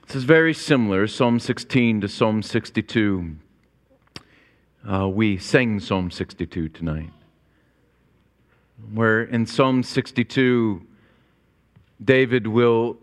This 0.08 0.16
is 0.16 0.24
very 0.24 0.54
similar, 0.54 1.08
Psalm 1.08 1.40
16 1.40 2.02
to 2.02 2.08
Psalm 2.08 2.42
62. 2.42 3.38
Uh, 4.88 5.08
we 5.08 5.36
sang 5.36 5.80
Psalm 5.80 6.12
62 6.12 6.70
tonight, 6.70 7.10
where 8.94 9.24
in 9.24 9.48
Psalm 9.48 9.82
62, 9.82 10.86
David 12.04 12.46
will 12.46 12.98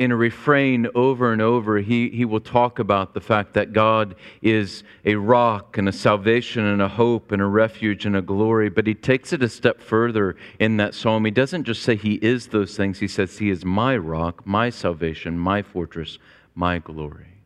in 0.00 0.10
a 0.10 0.16
refrain 0.16 0.88
over 0.96 1.32
and 1.32 1.40
over, 1.40 1.78
he, 1.78 2.08
he 2.08 2.24
will 2.24 2.40
talk 2.40 2.80
about 2.80 3.14
the 3.14 3.20
fact 3.20 3.54
that 3.54 3.72
God 3.72 4.16
is 4.42 4.82
a 5.04 5.14
rock 5.14 5.78
and 5.78 5.88
a 5.88 5.92
salvation 5.92 6.64
and 6.64 6.82
a 6.82 6.88
hope 6.88 7.30
and 7.30 7.42
a 7.42 7.46
refuge 7.46 8.04
and 8.04 8.16
a 8.16 8.22
glory. 8.22 8.68
But 8.68 8.86
he 8.86 8.94
takes 8.94 9.32
it 9.32 9.42
a 9.42 9.48
step 9.48 9.80
further 9.80 10.36
in 10.58 10.76
that 10.78 10.94
psalm. 10.94 11.24
He 11.24 11.30
doesn't 11.30 11.64
just 11.64 11.82
say 11.82 11.94
he 11.94 12.14
is 12.14 12.48
those 12.48 12.76
things, 12.76 12.98
he 12.98 13.08
says 13.08 13.38
he 13.38 13.50
is 13.50 13.64
my 13.64 13.96
rock, 13.96 14.44
my 14.44 14.70
salvation, 14.70 15.38
my 15.38 15.62
fortress, 15.62 16.18
my 16.54 16.78
glory. 16.78 17.37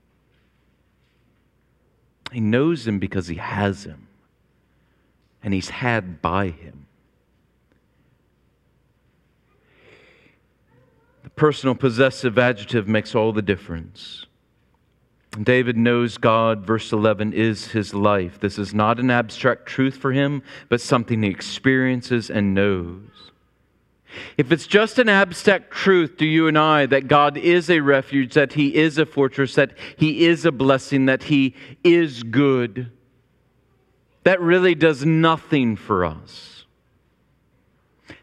He 2.33 2.41
knows 2.41 2.87
him 2.87 2.99
because 2.99 3.29
he 3.29 3.37
has 3.37 3.85
him, 3.85 4.09
and 5.43 5.53
he's 5.53 5.69
had 5.69 6.23
by 6.23 6.49
him. 6.49 6.87
The 11.25 11.31
personal 11.31 11.75
possessive 11.75 12.39
adjective 12.39 12.89
makes 12.89 13.15
all 13.15 13.33
the 13.33 13.43
difference. 13.43 14.27
David 15.41 15.77
knows 15.77 16.19
God, 16.19 16.67
verse 16.67 16.93
11, 16.93 17.33
is 17.33 17.69
his 17.69 17.95
life. 17.95 18.39
This 18.39 18.59
is 18.59 18.75
not 18.75 19.01
an 19.01 19.11
abstract 19.11 19.67
truth 19.67 19.97
for 19.97 20.12
him, 20.12 20.43
but 20.69 20.81
something 20.81 21.23
he 21.23 21.31
experiences 21.31 22.31
and 22.31 22.55
knows. 22.55 23.32
If 24.37 24.52
it's 24.52 24.66
just 24.66 24.99
an 24.99 25.09
abstract 25.09 25.71
truth 25.71 26.16
to 26.19 26.26
you 26.26 26.49
and 26.49 26.59
I 26.59 26.87
that 26.87 27.09
God 27.09 27.37
is 27.37 27.71
a 27.71 27.81
refuge, 27.81 28.35
that 28.35 28.52
He 28.54 28.75
is 28.75 28.99
a 28.99 29.07
fortress, 29.07 29.54
that 29.54 29.73
He 29.97 30.26
is 30.26 30.45
a 30.45 30.52
blessing, 30.52 31.07
that 31.07 31.25
He 31.25 31.54
is 31.85 32.23
good, 32.23 32.90
that 34.25 34.40
really 34.40 34.75
does 34.75 35.04
nothing 35.04 35.76
for 35.76 36.04
us 36.04 36.52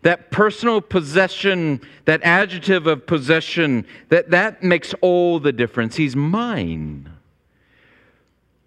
that 0.01 0.31
personal 0.31 0.81
possession, 0.81 1.81
that 2.05 2.21
adjective 2.23 2.87
of 2.87 3.05
possession, 3.05 3.85
that, 4.09 4.29
that 4.31 4.63
makes 4.63 4.93
all 5.01 5.39
the 5.39 5.51
difference. 5.51 5.95
He's 5.95 6.15
mine. 6.15 7.11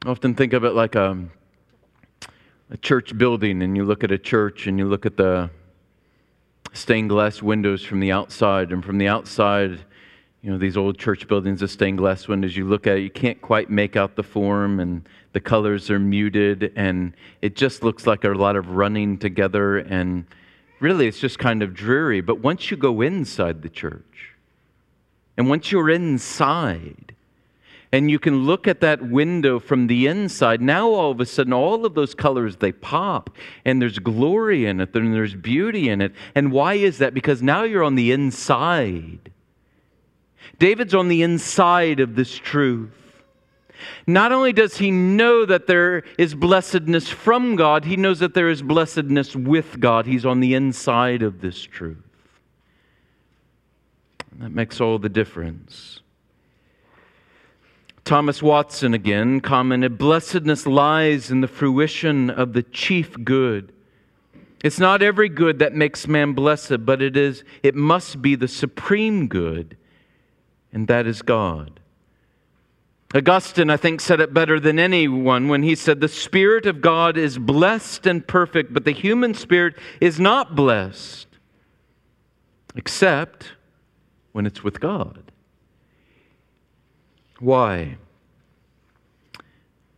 I 0.04 0.10
often 0.10 0.34
think 0.34 0.52
of 0.52 0.64
it 0.64 0.72
like 0.72 0.94
a, 0.94 1.18
a 2.70 2.76
church 2.78 3.16
building, 3.16 3.62
and 3.62 3.76
you 3.76 3.84
look 3.84 4.04
at 4.04 4.10
a 4.10 4.18
church 4.18 4.66
and 4.66 4.78
you 4.78 4.86
look 4.86 5.06
at 5.06 5.16
the 5.16 5.50
stained 6.72 7.08
glass 7.08 7.42
windows 7.42 7.84
from 7.84 8.00
the 8.00 8.12
outside, 8.12 8.72
and 8.72 8.84
from 8.84 8.98
the 8.98 9.08
outside, 9.08 9.78
you 10.42 10.50
know, 10.50 10.58
these 10.58 10.76
old 10.76 10.98
church 10.98 11.28
buildings, 11.28 11.60
the 11.60 11.68
stained 11.68 11.98
glass 11.98 12.26
windows, 12.28 12.56
you 12.56 12.66
look 12.66 12.86
at 12.86 12.96
it, 12.96 13.00
you 13.00 13.10
can't 13.10 13.40
quite 13.40 13.70
make 13.70 13.96
out 13.96 14.16
the 14.16 14.22
form, 14.22 14.80
and 14.80 15.08
the 15.32 15.40
colors 15.40 15.90
are 15.90 15.98
muted, 15.98 16.72
and 16.76 17.14
it 17.40 17.56
just 17.56 17.82
looks 17.82 18.06
like 18.06 18.24
a 18.24 18.28
lot 18.28 18.56
of 18.56 18.70
running 18.70 19.18
together 19.18 19.78
and 19.78 20.24
really 20.82 21.06
it's 21.06 21.20
just 21.20 21.38
kind 21.38 21.62
of 21.62 21.72
dreary. 21.72 22.20
But 22.20 22.40
once 22.40 22.70
you 22.70 22.76
go 22.76 23.00
inside 23.00 23.62
the 23.62 23.68
church, 23.68 24.34
and 25.36 25.48
once 25.48 25.72
you're 25.72 25.88
inside, 25.88 27.14
and 27.92 28.11
you 28.11 28.18
can 28.18 28.44
look 28.44 28.66
at 28.66 28.80
that 28.80 29.02
window 29.02 29.61
from 29.61 29.87
the 29.87 30.06
inside, 30.06 30.62
now 30.62 30.88
all 30.88 31.11
of 31.11 31.20
a 31.20 31.26
sudden, 31.26 31.52
all 31.52 31.84
of 31.84 31.94
those 31.94 32.14
colors 32.14 32.56
they 32.56 32.72
pop, 32.72 33.30
and 33.66 33.82
there's 33.82 33.99
glory 33.99 34.64
in 34.64 34.80
it, 34.80 34.94
and 34.96 35.14
there's 35.14 35.34
beauty 35.34 35.90
in 35.90 36.00
it. 36.00 36.12
And 36.34 36.50
why 36.50 36.75
is 36.75 36.99
that? 36.99 37.12
Because 37.12 37.42
now 37.42 37.64
you're 37.64 37.84
on 37.84 37.94
the 37.94 38.11
inside. 38.11 39.30
David's 40.58 40.94
on 40.94 41.08
the 41.08 41.22
inside 41.22 42.00
of 42.00 42.16
this 42.16 42.34
truth. 42.34 42.90
Not 44.06 44.32
only 44.32 44.52
does 44.52 44.78
he 44.78 44.90
know 44.90 45.44
that 45.44 45.66
there 45.66 46.04
is 46.16 46.34
blessedness 46.34 47.08
from 47.08 47.56
God, 47.56 47.84
he 47.84 47.96
knows 47.96 48.20
that 48.20 48.32
there 48.32 48.49
is 48.49 48.62
blessedness 48.62 49.37
with 49.37 49.80
God. 49.80 50.06
He's 50.06 50.25
on 50.25 50.40
the 50.40 50.54
inside 50.54 51.22
of 51.22 51.40
this 51.40 51.61
truth. 51.61 51.99
That 54.38 54.50
makes 54.50 54.80
all 54.80 54.99
the 54.99 55.08
difference. 55.08 56.01
Thomas 58.04 58.42
Watson 58.42 58.94
again 58.94 59.40
commented 59.40 59.97
Blessedness 59.97 60.66
lies 60.66 61.30
in 61.30 61.40
the 61.40 61.49
fruition 61.49 62.30
of 62.30 62.52
the 62.52 62.62
chief 62.62 63.16
good. 63.25 63.73
It's 64.64 64.78
not 64.78 65.02
every 65.02 65.28
good 65.28 65.59
that 65.61 65.75
makes 65.75 66.06
man 66.06 66.32
blessed, 66.32 66.85
but 66.85 67.02
it 67.02 67.16
is 67.16 67.44
it 67.62 67.75
must 67.75 68.23
be 68.23 68.35
the 68.35 68.49
supreme 68.49 69.28
good, 69.28 69.76
and 70.73 70.88
that 70.88 71.06
is 71.06 71.23
God. 71.23 71.80
Augustine, 73.14 73.68
I 73.68 73.76
think, 73.76 74.00
said 74.00 74.21
it 74.21 74.32
better 74.32 74.59
than 74.59 74.78
anyone 74.78 75.49
when 75.49 75.62
he 75.62 75.75
said, 75.75 76.00
The 76.00 76.09
Spirit 76.09 76.64
of 76.64 76.80
God 76.80 77.18
is 77.18 77.37
blessed 77.38 78.06
and 78.06 78.26
perfect, 78.26 78.73
but 78.73 78.85
the 78.85 78.92
human 78.92 79.35
spirit 79.35 79.75
is 80.00 80.18
not 80.18 80.56
blessed, 80.56 81.26
except 82.75 83.52
when 84.32 84.47
it's 84.47 84.64
with 84.64 84.80
God. 84.80 85.31
Why? 87.42 87.96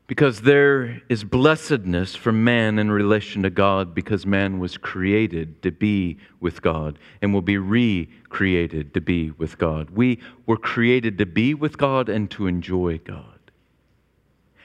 Because 0.06 0.40
there 0.40 1.02
is 1.10 1.24
blessedness 1.24 2.14
for 2.14 2.32
man 2.32 2.78
in 2.78 2.90
relation 2.90 3.42
to 3.42 3.50
God 3.50 3.94
because 3.94 4.24
man 4.24 4.58
was 4.60 4.78
created 4.78 5.60
to 5.60 5.70
be 5.70 6.16
with 6.40 6.62
God 6.62 6.98
and 7.20 7.34
will 7.34 7.42
be 7.42 7.58
recreated 7.58 8.94
to 8.94 9.00
be 9.02 9.30
with 9.32 9.58
God. 9.58 9.90
We 9.90 10.20
were 10.46 10.56
created 10.56 11.18
to 11.18 11.26
be 11.26 11.52
with 11.52 11.76
God 11.76 12.08
and 12.08 12.30
to 12.30 12.46
enjoy 12.46 12.96
God. 13.04 13.50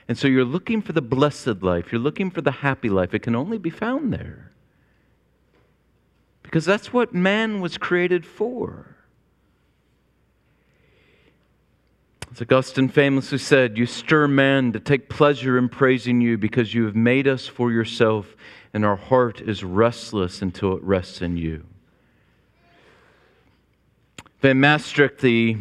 And 0.08 0.18
so 0.18 0.30
you're 0.30 0.46
looking 0.46 0.82
for 0.82 0.94
the 0.94 1.02
blessed 1.02 1.62
life, 1.62 1.92
you're 1.92 2.00
looking 2.00 2.32
for 2.32 2.40
the 2.40 2.52
happy 2.52 2.90
life. 2.90 3.14
It 3.14 3.24
can 3.24 3.36
only 3.36 3.58
be 3.58 3.70
found 3.70 4.14
there. 4.14 4.54
Because 6.44 6.64
that's 6.64 6.94
what 6.94 7.14
man 7.14 7.60
was 7.60 7.78
created 7.78 8.26
for. 8.26 8.96
As 12.32 12.42
Augustine 12.42 12.90
famously 12.90 13.40
said, 13.40 13.78
You 13.78 13.88
stir 13.88 14.28
man 14.28 14.72
to 14.74 14.80
take 14.80 15.10
pleasure 15.10 15.58
in 15.58 15.68
praising 15.68 16.22
you 16.22 16.38
because 16.38 16.76
you 16.76 16.86
have 16.86 16.96
made 16.96 17.28
us 17.28 17.48
for 17.48 17.72
yourself, 17.72 18.36
and 18.72 18.86
our 18.86 18.96
heart 18.96 19.42
is 19.42 19.64
restless 19.64 20.44
until 20.44 20.78
it 20.78 20.84
rests 20.84 21.24
in 21.24 21.38
you. 21.38 21.66
Van 24.42 24.60
Mastricht, 24.60 25.20
the 25.20 25.58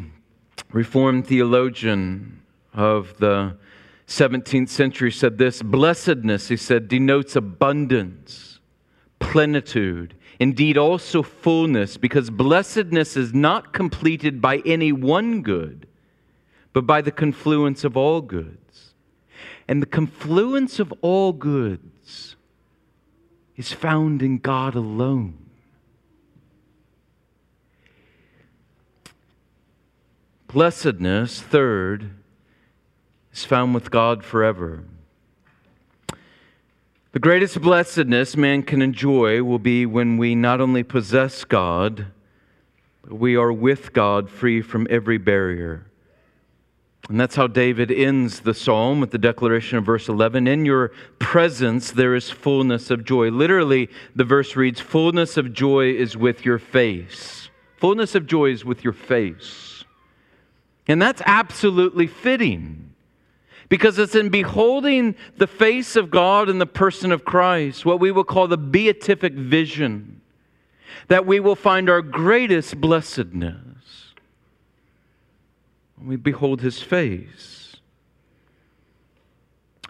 Reformed 0.70 1.26
theologian 1.26 2.42
of 2.74 3.16
the 3.16 3.56
17th 4.06 4.68
century, 4.68 5.10
said 5.10 5.38
this 5.38 5.62
Blessedness, 5.62 6.48
he 6.48 6.56
said, 6.58 6.86
denotes 6.86 7.34
abundance, 7.34 8.60
plenitude, 9.20 10.14
indeed 10.38 10.76
also 10.76 11.22
fullness, 11.22 11.96
because 11.96 12.28
blessedness 12.28 13.16
is 13.16 13.32
not 13.32 13.72
completed 13.72 14.42
by 14.42 14.58
any 14.66 14.92
one 14.92 15.40
good 15.40 15.87
but 16.78 16.86
by 16.86 17.02
the 17.02 17.10
confluence 17.10 17.82
of 17.82 17.96
all 17.96 18.20
goods. 18.20 18.94
And 19.66 19.82
the 19.82 19.86
confluence 19.86 20.78
of 20.78 20.94
all 21.02 21.32
goods 21.32 22.36
is 23.56 23.72
found 23.72 24.22
in 24.22 24.38
God 24.38 24.76
alone. 24.76 25.36
Blessedness, 30.46 31.40
third, 31.40 32.10
is 33.32 33.44
found 33.44 33.74
with 33.74 33.90
God 33.90 34.22
forever. 34.22 34.84
The 37.10 37.18
greatest 37.18 37.60
blessedness 37.60 38.36
man 38.36 38.62
can 38.62 38.80
enjoy 38.82 39.42
will 39.42 39.58
be 39.58 39.84
when 39.84 40.16
we 40.16 40.36
not 40.36 40.60
only 40.60 40.84
possess 40.84 41.42
God, 41.42 42.06
but 43.02 43.14
we 43.14 43.34
are 43.34 43.52
with 43.52 43.92
God 43.92 44.30
free 44.30 44.62
from 44.62 44.86
every 44.88 45.18
barrier. 45.18 45.87
And 47.08 47.18
that's 47.18 47.36
how 47.36 47.46
David 47.46 47.90
ends 47.90 48.40
the 48.40 48.52
psalm 48.52 49.00
with 49.00 49.12
the 49.12 49.18
declaration 49.18 49.78
of 49.78 49.86
verse 49.86 50.08
11 50.08 50.46
In 50.46 50.66
your 50.66 50.88
presence 51.18 51.90
there 51.90 52.14
is 52.14 52.30
fullness 52.30 52.90
of 52.90 53.04
joy. 53.04 53.30
Literally, 53.30 53.88
the 54.14 54.24
verse 54.24 54.56
reads, 54.56 54.80
Fullness 54.80 55.38
of 55.38 55.54
joy 55.54 55.90
is 55.90 56.16
with 56.16 56.44
your 56.44 56.58
face. 56.58 57.48
Fullness 57.78 58.14
of 58.14 58.26
joy 58.26 58.50
is 58.50 58.64
with 58.64 58.84
your 58.84 58.92
face. 58.92 59.84
And 60.86 61.00
that's 61.00 61.22
absolutely 61.24 62.06
fitting 62.06 62.94
because 63.70 63.98
it's 63.98 64.14
in 64.14 64.28
beholding 64.28 65.14
the 65.36 65.46
face 65.46 65.96
of 65.96 66.10
God 66.10 66.48
in 66.48 66.58
the 66.58 66.66
person 66.66 67.12
of 67.12 67.24
Christ, 67.24 67.84
what 67.84 68.00
we 68.00 68.10
will 68.10 68.24
call 68.24 68.48
the 68.48 68.56
beatific 68.56 69.34
vision, 69.34 70.20
that 71.08 71.26
we 71.26 71.40
will 71.40 71.56
find 71.56 71.88
our 71.88 72.02
greatest 72.02 72.80
blessedness 72.80 73.67
we 76.04 76.16
behold 76.16 76.60
his 76.60 76.80
face. 76.80 77.76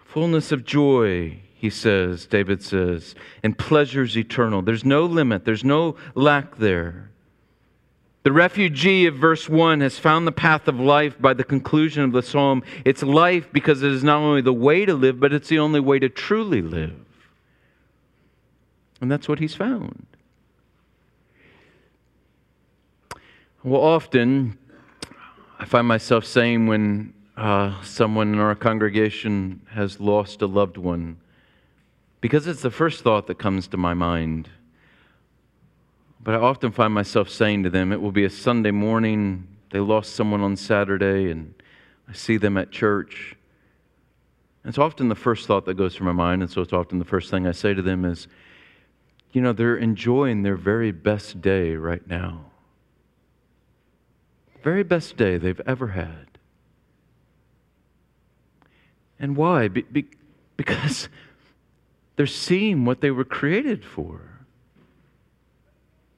Fullness 0.05 0.53
of 0.53 0.65
joy, 0.65 1.41
he 1.55 1.71
says, 1.71 2.27
David 2.27 2.63
says, 2.63 3.15
and 3.43 3.59
pleasures 3.59 4.17
eternal. 4.17 4.63
There's 4.63 4.85
no 4.85 5.05
limit, 5.05 5.45
there's 5.45 5.65
no 5.65 5.97
lack 6.15 6.57
there. 6.57 7.11
The 8.25 8.33
refugee 8.33 9.07
of 9.07 9.15
verse 9.15 9.49
1 9.49 9.81
has 9.81 9.99
found 9.99 10.27
the 10.27 10.33
path 10.33 10.69
of 10.69 10.79
life 10.79 11.21
by 11.21 11.35
the 11.35 11.45
conclusion 11.45 12.03
of 12.03 12.13
the 12.13 12.23
psalm. 12.23 12.63
It's 12.85 13.03
life 13.03 13.49
because 13.53 13.83
it 13.83 13.91
is 13.93 14.05
not 14.05 14.19
only 14.19 14.43
the 14.43 14.53
way 14.53 14.85
to 14.85 14.95
live, 14.95 15.21
but 15.21 15.33
it's 15.33 15.49
the 15.49 15.59
only 15.59 15.81
way 15.81 15.99
to 15.99 16.09
truly 16.09 16.61
live. 16.61 16.95
And 19.01 19.11
that's 19.11 19.29
what 19.29 19.39
he's 19.39 19.55
found. 19.55 20.07
Well, 23.63 23.81
often 23.81 24.59
I 25.61 25.65
find 25.65 25.89
myself 25.89 26.25
saying 26.25 26.69
when 26.69 27.15
uh, 27.37 27.83
someone 27.83 28.33
in 28.33 28.39
our 28.39 28.55
congregation 28.55 29.61
has 29.71 29.99
lost 29.99 30.41
a 30.41 30.47
loved 30.47 30.77
one, 30.77 31.19
because 32.21 32.47
it's 32.47 32.63
the 32.63 32.71
first 32.71 33.03
thought 33.03 33.27
that 33.27 33.41
comes 33.41 33.67
to 33.69 33.77
my 33.77 33.93
mind. 33.93 34.49
But 36.21 36.37
I 36.37 36.39
often 36.39 36.71
find 36.71 36.95
myself 36.95 37.29
saying 37.29 37.65
to 37.65 37.71
them, 37.71 37.93
it 37.93 38.01
will 38.01 38.13
be 38.13 38.25
a 38.25 38.31
Sunday 38.31 38.71
morning, 38.71 39.49
they 39.71 39.81
lost 39.81 40.15
someone 40.15 40.43
on 40.43 40.55
Saturday, 40.55 41.29
and 41.29 41.55
I 42.09 42.13
see 42.13 42.37
them 42.37 42.57
at 42.57 42.71
church. 42.71 43.37
And 44.63 44.71
it's 44.71 44.79
often 44.79 45.09
the 45.09 45.17
first 45.17 45.49
thought 45.49 45.65
that 45.65 45.75
goes 45.75 45.97
through 45.97 46.07
my 46.07 46.13
mind, 46.13 46.43
and 46.43 46.51
so 46.51 46.63
it's 46.63 46.73
often 46.73 47.01
the 47.01 47.05
first 47.05 47.33
thing 47.33 47.49
I 47.49 47.53
say 47.53 47.75
to 47.75 47.83
them 47.83 48.05
is, 48.05 48.29
you 49.33 49.43
know, 49.43 49.53
they're 49.53 49.77
enjoying 49.77 50.45
their 50.45 50.57
very 50.57 50.93
best 50.93 51.41
day 51.41 51.75
right 51.75 52.07
now 52.07 52.45
very 54.69 54.83
best 54.83 55.17
day 55.17 55.39
they've 55.39 55.63
ever 55.67 55.89
had. 55.89 56.27
And 59.19 59.35
why? 59.35 59.69
Be, 59.69 59.81
be, 59.81 60.05
because 60.59 61.09
they're 62.17 62.27
seeing 62.27 62.85
what 62.85 63.01
they 63.01 63.11
were 63.11 63.25
created 63.25 63.83
for. 63.83 64.21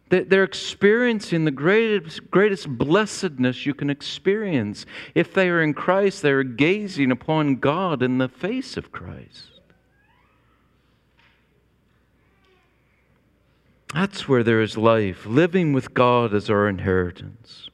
They're 0.08 0.42
experiencing 0.42 1.44
the 1.44 1.52
greatest, 1.52 2.28
greatest 2.32 2.68
blessedness 2.68 3.64
you 3.64 3.72
can 3.72 3.88
experience. 3.88 4.84
If 5.14 5.32
they 5.32 5.48
are 5.48 5.62
in 5.62 5.72
Christ, 5.72 6.22
they 6.22 6.32
are 6.32 6.42
gazing 6.42 7.12
upon 7.12 7.60
God 7.60 8.02
in 8.02 8.18
the 8.18 8.28
face 8.28 8.76
of 8.76 8.90
Christ. 8.90 9.60
That's 13.94 14.26
where 14.26 14.42
there 14.42 14.60
is 14.60 14.76
life, 14.76 15.24
living 15.24 15.72
with 15.72 15.94
God 15.94 16.34
as 16.34 16.50
our 16.50 16.68
inheritance. 16.68 17.69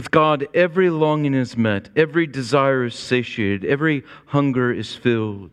With 0.00 0.10
God, 0.10 0.48
every 0.54 0.88
longing 0.88 1.34
is 1.34 1.58
met, 1.58 1.90
every 1.94 2.26
desire 2.26 2.86
is 2.86 2.94
satiated, 2.94 3.66
every 3.66 4.02
hunger 4.28 4.72
is 4.72 4.94
filled. 4.94 5.50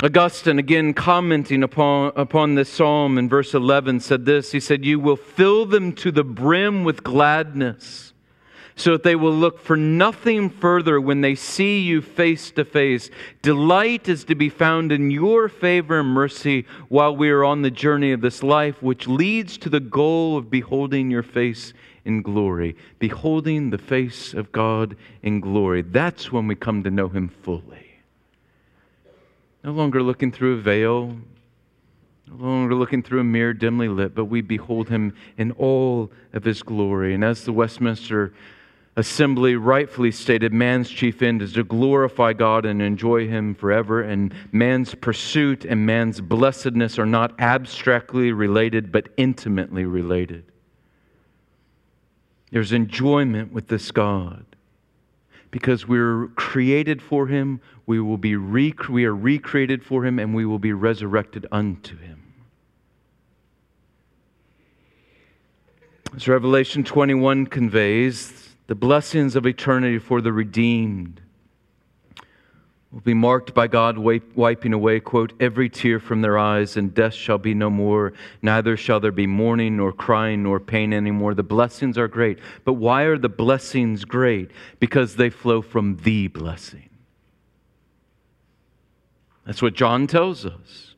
Augustine, 0.00 0.60
again 0.60 0.94
commenting 0.94 1.64
upon, 1.64 2.12
upon 2.14 2.54
this 2.54 2.68
psalm 2.68 3.18
in 3.18 3.28
verse 3.28 3.54
11, 3.54 3.98
said 3.98 4.24
this 4.24 4.52
He 4.52 4.60
said, 4.60 4.84
You 4.84 5.00
will 5.00 5.16
fill 5.16 5.66
them 5.66 5.92
to 5.94 6.12
the 6.12 6.22
brim 6.22 6.84
with 6.84 7.02
gladness, 7.02 8.09
so 8.76 8.92
that 8.92 9.02
they 9.02 9.16
will 9.16 9.32
look 9.32 9.58
for 9.58 9.76
nothing 9.76 10.48
further 10.48 11.00
when 11.00 11.20
they 11.20 11.34
see 11.34 11.80
you 11.80 12.00
face 12.00 12.50
to 12.52 12.64
face. 12.64 13.10
Delight 13.42 14.08
is 14.08 14.24
to 14.24 14.34
be 14.34 14.48
found 14.48 14.92
in 14.92 15.10
your 15.10 15.48
favor 15.48 16.00
and 16.00 16.08
mercy 16.08 16.66
while 16.88 17.14
we 17.14 17.30
are 17.30 17.44
on 17.44 17.62
the 17.62 17.70
journey 17.70 18.12
of 18.12 18.20
this 18.20 18.42
life, 18.42 18.82
which 18.82 19.06
leads 19.06 19.58
to 19.58 19.68
the 19.68 19.80
goal 19.80 20.36
of 20.36 20.50
beholding 20.50 21.10
your 21.10 21.22
face 21.22 21.72
in 22.04 22.22
glory, 22.22 22.76
beholding 22.98 23.70
the 23.70 23.78
face 23.78 24.34
of 24.34 24.52
God 24.52 24.96
in 25.22 25.40
glory. 25.40 25.82
That's 25.82 26.32
when 26.32 26.46
we 26.46 26.54
come 26.54 26.82
to 26.84 26.90
know 26.90 27.08
Him 27.08 27.28
fully. 27.28 27.86
No 29.62 29.72
longer 29.72 30.02
looking 30.02 30.32
through 30.32 30.54
a 30.54 30.60
veil, 30.60 31.16
no 32.26 32.46
longer 32.46 32.74
looking 32.74 33.02
through 33.02 33.20
a 33.20 33.24
mirror 33.24 33.52
dimly 33.52 33.88
lit, 33.88 34.14
but 34.14 34.26
we 34.26 34.40
behold 34.40 34.88
Him 34.88 35.14
in 35.36 35.52
all 35.52 36.10
of 36.32 36.44
His 36.44 36.62
glory. 36.62 37.14
And 37.14 37.24
as 37.24 37.44
the 37.44 37.52
Westminster 37.52 38.32
assembly 39.00 39.56
rightfully 39.56 40.10
stated 40.10 40.52
man's 40.52 40.90
chief 40.90 41.22
end 41.22 41.40
is 41.40 41.54
to 41.54 41.64
glorify 41.64 42.34
God 42.34 42.66
and 42.66 42.82
enjoy 42.82 43.26
Him 43.26 43.54
forever, 43.54 44.02
and 44.02 44.32
man's 44.52 44.94
pursuit 44.94 45.64
and 45.64 45.86
man's 45.86 46.20
blessedness 46.20 46.98
are 46.98 47.06
not 47.06 47.32
abstractly 47.40 48.30
related, 48.30 48.92
but 48.92 49.08
intimately 49.16 49.86
related. 49.86 50.44
There's 52.50 52.72
enjoyment 52.72 53.54
with 53.54 53.68
this 53.68 53.90
God. 53.90 54.44
Because 55.50 55.88
we're 55.88 56.28
created 56.36 57.00
for 57.00 57.26
Him, 57.26 57.60
we, 57.86 58.00
will 58.00 58.18
be 58.18 58.36
rec- 58.36 58.88
we 58.88 59.06
are 59.06 59.16
recreated 59.16 59.82
for 59.82 60.04
Him, 60.04 60.18
and 60.18 60.34
we 60.34 60.44
will 60.44 60.58
be 60.58 60.74
resurrected 60.74 61.46
unto 61.50 61.96
Him. 61.96 62.22
As 66.14 66.28
Revelation 66.28 66.84
21 66.84 67.46
conveys, 67.46 68.49
the 68.70 68.76
blessings 68.76 69.34
of 69.34 69.46
eternity 69.46 69.98
for 69.98 70.20
the 70.20 70.32
redeemed 70.32 71.20
will 72.92 73.00
be 73.00 73.14
marked 73.14 73.52
by 73.52 73.66
God 73.66 73.98
wiping 73.98 74.72
away, 74.72 75.00
quote, 75.00 75.32
every 75.40 75.68
tear 75.68 75.98
from 75.98 76.22
their 76.22 76.38
eyes, 76.38 76.76
and 76.76 76.94
death 76.94 77.14
shall 77.14 77.36
be 77.36 77.52
no 77.52 77.68
more. 77.68 78.12
Neither 78.42 78.76
shall 78.76 79.00
there 79.00 79.10
be 79.10 79.26
mourning, 79.26 79.76
nor 79.76 79.92
crying, 79.92 80.44
nor 80.44 80.60
pain 80.60 80.92
anymore. 80.92 81.34
The 81.34 81.42
blessings 81.42 81.98
are 81.98 82.06
great. 82.06 82.38
But 82.64 82.74
why 82.74 83.02
are 83.02 83.18
the 83.18 83.28
blessings 83.28 84.04
great? 84.04 84.52
Because 84.78 85.16
they 85.16 85.30
flow 85.30 85.62
from 85.62 85.96
the 86.04 86.28
blessing. 86.28 86.90
That's 89.44 89.62
what 89.62 89.74
John 89.74 90.06
tells 90.06 90.46
us 90.46 90.94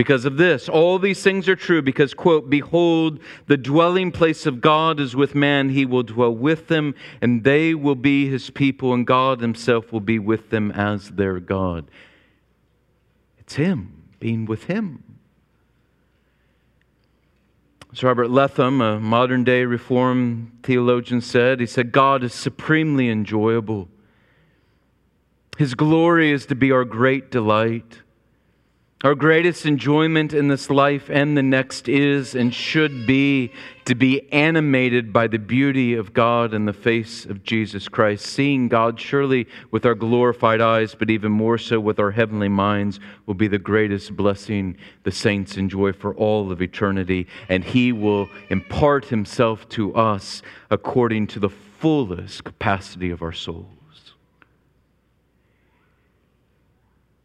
because 0.00 0.24
of 0.24 0.38
this. 0.38 0.66
All 0.66 0.98
these 0.98 1.22
things 1.22 1.46
are 1.46 1.54
true 1.54 1.82
because, 1.82 2.14
quote, 2.14 2.48
Behold, 2.48 3.20
the 3.48 3.58
dwelling 3.58 4.12
place 4.12 4.46
of 4.46 4.62
God 4.62 4.98
is 4.98 5.14
with 5.14 5.34
man. 5.34 5.68
He 5.68 5.84
will 5.84 6.04
dwell 6.04 6.34
with 6.34 6.68
them, 6.68 6.94
and 7.20 7.44
they 7.44 7.74
will 7.74 7.96
be 7.96 8.26
his 8.26 8.48
people, 8.48 8.94
and 8.94 9.06
God 9.06 9.42
himself 9.42 9.92
will 9.92 10.00
be 10.00 10.18
with 10.18 10.48
them 10.48 10.70
as 10.70 11.10
their 11.10 11.38
God. 11.38 11.90
It's 13.40 13.56
him, 13.56 14.04
being 14.18 14.46
with 14.46 14.64
him. 14.64 15.04
As 17.92 18.02
Robert 18.02 18.30
Letham, 18.30 18.80
a 18.80 18.98
modern 18.98 19.44
day 19.44 19.66
Reformed 19.66 20.60
theologian, 20.62 21.20
said, 21.20 21.60
he 21.60 21.66
said, 21.66 21.92
God 21.92 22.24
is 22.24 22.32
supremely 22.32 23.10
enjoyable. 23.10 23.86
His 25.58 25.74
glory 25.74 26.32
is 26.32 26.46
to 26.46 26.54
be 26.54 26.72
our 26.72 26.86
great 26.86 27.30
delight. 27.30 27.98
Our 29.02 29.14
greatest 29.14 29.64
enjoyment 29.64 30.34
in 30.34 30.48
this 30.48 30.68
life 30.68 31.08
and 31.08 31.34
the 31.34 31.42
next 31.42 31.88
is 31.88 32.34
and 32.34 32.54
should 32.54 33.06
be 33.06 33.50
to 33.86 33.94
be 33.94 34.30
animated 34.30 35.10
by 35.10 35.26
the 35.26 35.38
beauty 35.38 35.94
of 35.94 36.12
God 36.12 36.52
in 36.52 36.66
the 36.66 36.74
face 36.74 37.24
of 37.24 37.42
Jesus 37.42 37.88
Christ. 37.88 38.26
Seeing 38.26 38.68
God 38.68 39.00
surely 39.00 39.48
with 39.70 39.86
our 39.86 39.94
glorified 39.94 40.60
eyes, 40.60 40.94
but 40.94 41.08
even 41.08 41.32
more 41.32 41.56
so 41.56 41.80
with 41.80 41.98
our 41.98 42.10
heavenly 42.10 42.50
minds, 42.50 43.00
will 43.24 43.32
be 43.32 43.48
the 43.48 43.58
greatest 43.58 44.14
blessing 44.14 44.76
the 45.04 45.12
saints 45.12 45.56
enjoy 45.56 45.94
for 45.94 46.14
all 46.14 46.52
of 46.52 46.60
eternity. 46.60 47.26
And 47.48 47.64
He 47.64 47.92
will 47.92 48.28
impart 48.50 49.06
Himself 49.06 49.66
to 49.70 49.94
us 49.94 50.42
according 50.70 51.28
to 51.28 51.40
the 51.40 51.48
fullest 51.48 52.44
capacity 52.44 53.10
of 53.10 53.22
our 53.22 53.32
soul. 53.32 53.79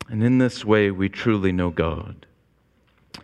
And 0.07 0.23
in 0.23 0.37
this 0.37 0.63
way, 0.63 0.91
we 0.91 1.09
truly 1.09 1.51
know 1.51 1.69
God. 1.69 2.25
I 3.17 3.21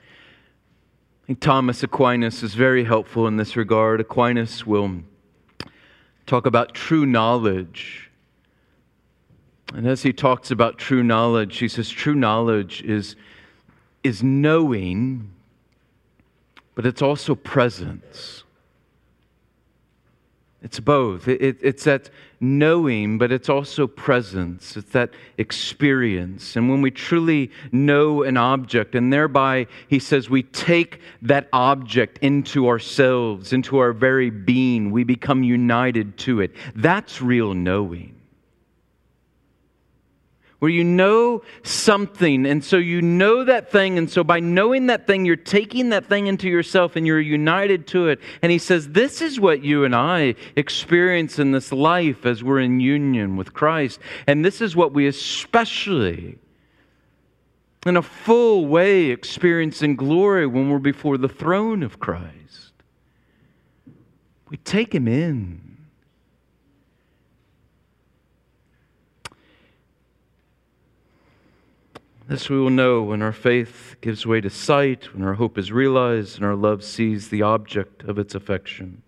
think 1.28 1.40
Thomas 1.40 1.84
Aquinas 1.84 2.44
is 2.44 2.56
very 2.56 2.84
helpful 2.84 3.28
in 3.28 3.38
this 3.38 3.56
regard. 3.56 4.02
Aquinas 4.02 4.66
will 4.66 5.02
talk 6.26 6.46
about 6.46 6.74
true 6.74 7.06
knowledge. 7.06 8.10
And 9.74 9.88
as 9.88 10.04
he 10.04 10.12
talks 10.12 10.52
about 10.52 10.78
true 10.78 11.04
knowledge, 11.04 11.60
he 11.60 11.68
says 11.68 11.90
true 11.90 12.16
knowledge 12.16 12.82
is, 12.82 13.16
is 14.04 14.24
knowing, 14.24 15.32
but 16.76 16.86
it's 16.86 17.02
also 17.02 17.36
presence. 17.36 18.44
It's 20.62 20.80
both. 20.80 21.28
It, 21.28 21.42
it, 21.42 21.58
it's 21.62 21.86
that 21.86 22.12
knowing, 22.40 23.18
but 23.18 23.32
it's 23.32 23.50
also 23.50 23.88
presence. 23.88 24.78
It's 24.78 24.92
that 24.92 25.12
experience. 25.40 26.56
And 26.56 26.70
when 26.70 26.84
we 26.84 26.92
truly 26.92 27.50
know 27.72 28.22
an 28.22 28.38
object, 28.38 28.94
and 28.94 29.12
thereby, 29.12 29.66
he 29.88 29.98
says, 29.98 30.30
we 30.30 30.44
take 30.44 31.02
that 31.24 31.50
object 31.52 32.20
into 32.20 32.68
ourselves, 32.68 33.54
into 33.54 33.80
our 33.80 33.92
very 33.92 34.30
being, 34.30 34.92
we 34.92 35.04
become 35.04 35.44
united 35.44 36.18
to 36.20 36.42
it. 36.42 36.56
That's 36.76 37.22
real 37.22 37.56
knowing 37.56 38.21
where 40.62 40.70
you 40.70 40.84
know 40.84 41.42
something, 41.64 42.46
and 42.46 42.64
so 42.64 42.78
you 42.78 43.02
know 43.02 43.44
that 43.44 43.72
thing, 43.72 43.98
and 43.98 44.08
so 44.08 44.24
by 44.24 44.40
knowing 44.40 44.86
that 44.86 45.08
thing, 45.08 45.26
you're 45.26 45.36
taking 45.36 45.90
that 45.90 46.06
thing 46.06 46.28
into 46.28 46.48
yourself 46.48 46.96
and 46.96 47.08
you're 47.08 47.20
united 47.20 47.88
to 47.88 48.10
it. 48.10 48.20
And 48.44 48.52
he 48.52 48.60
says, 48.60 48.90
This 48.90 49.24
is 49.24 49.40
what 49.40 49.64
you 49.64 49.86
and 49.86 49.96
I 49.96 50.36
experience 50.56 51.40
in 51.40 51.52
this 51.52 51.72
life 51.72 52.28
as 52.28 52.44
we're 52.44 52.60
in 52.60 52.80
union 52.80 53.38
with 53.38 53.54
Christ. 53.54 54.00
And 54.28 54.46
this 54.46 54.62
is 54.62 54.76
what 54.76 54.94
we 54.94 55.08
especially, 55.08 56.38
in 57.88 57.98
a 57.98 58.04
full 58.04 58.68
way, 58.68 59.06
experience 59.06 59.82
in 59.82 59.96
glory 59.96 60.46
when 60.46 60.70
we're 60.70 60.78
before 60.78 61.18
the 61.18 61.28
throne 61.28 61.82
of 61.82 62.00
Christ. 62.00 62.74
We 64.48 64.58
take 64.58 64.94
him 64.94 65.08
in. 65.08 65.71
This 72.32 72.50
we 72.50 72.58
will 72.58 72.70
know 72.70 73.04
when 73.04 73.22
our 73.22 73.34
faith 73.34 73.98
gives 74.00 74.26
way 74.26 74.40
to 74.40 74.50
sight, 74.50 75.14
when 75.14 75.22
our 75.22 75.34
hope 75.34 75.58
is 75.58 75.70
realized, 75.70 76.38
and 76.38 76.46
our 76.46 76.56
love 76.56 76.82
sees 76.82 77.28
the 77.28 77.42
object 77.42 78.04
of 78.04 78.18
its 78.18 78.34
affection. 78.34 79.02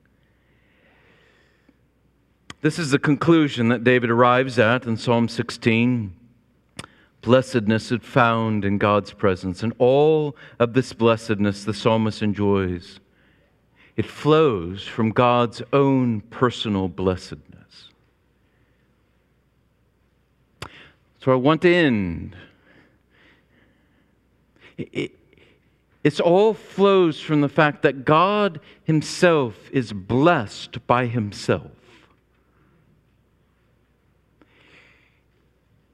This 2.59 2.77
is 2.77 2.91
the 2.91 2.99
conclusion 2.99 3.69
that 3.69 3.85
David 3.85 4.09
arrives 4.09 4.59
at 4.59 4.85
in 4.85 4.97
Psalm 4.97 5.29
16. 5.29 6.13
Blessedness 7.21 7.93
is 7.93 8.01
found 8.01 8.65
in 8.65 8.77
God's 8.77 9.13
presence, 9.13 9.63
and 9.63 9.71
all 9.77 10.35
of 10.59 10.73
this 10.73 10.91
blessedness 10.91 11.63
the 11.63 11.73
psalmist 11.73 12.21
enjoys. 12.21 12.99
It 13.95 14.05
flows 14.05 14.85
from 14.85 15.11
God's 15.11 15.61
own 15.71 16.19
personal 16.29 16.89
blessedness. 16.89 17.87
So 21.21 21.31
I 21.31 21.35
want 21.35 21.61
to 21.61 21.73
end 21.73 22.35
it, 24.77 25.11
it's 26.03 26.19
all 26.19 26.53
flows 26.53 27.19
from 27.19 27.41
the 27.41 27.49
fact 27.49 27.81
that 27.83 28.03
God 28.05 28.59
Himself 28.83 29.69
is 29.71 29.93
blessed 29.93 30.85
by 30.85 31.07
Himself. 31.07 31.71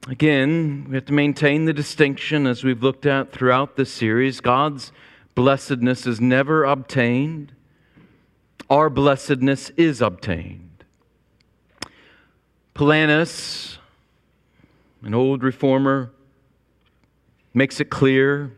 Again, 0.07 0.87
we 0.89 0.95
have 0.95 1.05
to 1.05 1.13
maintain 1.13 1.65
the 1.65 1.73
distinction 1.73 2.47
as 2.47 2.63
we've 2.63 2.81
looked 2.81 3.05
at 3.05 3.31
throughout 3.31 3.75
this 3.75 3.91
series. 3.91 4.41
God's 4.41 4.91
blessedness 5.35 6.07
is 6.07 6.19
never 6.19 6.63
obtained, 6.63 7.53
our 8.69 8.89
blessedness 8.89 9.69
is 9.77 10.01
obtained. 10.01 10.83
Polanus, 12.73 13.77
an 15.03 15.13
old 15.13 15.43
reformer, 15.43 16.11
makes 17.53 17.79
it 17.79 17.89
clear 17.89 18.55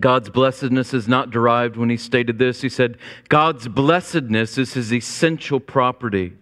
God's 0.00 0.30
blessedness 0.30 0.92
is 0.92 1.08
not 1.08 1.30
derived 1.30 1.76
when 1.76 1.90
he 1.90 1.96
stated 1.96 2.38
this. 2.38 2.60
He 2.60 2.68
said, 2.68 2.98
God's 3.28 3.68
blessedness 3.68 4.58
is 4.58 4.74
his 4.74 4.92
essential 4.92 5.60
property, 5.60 6.32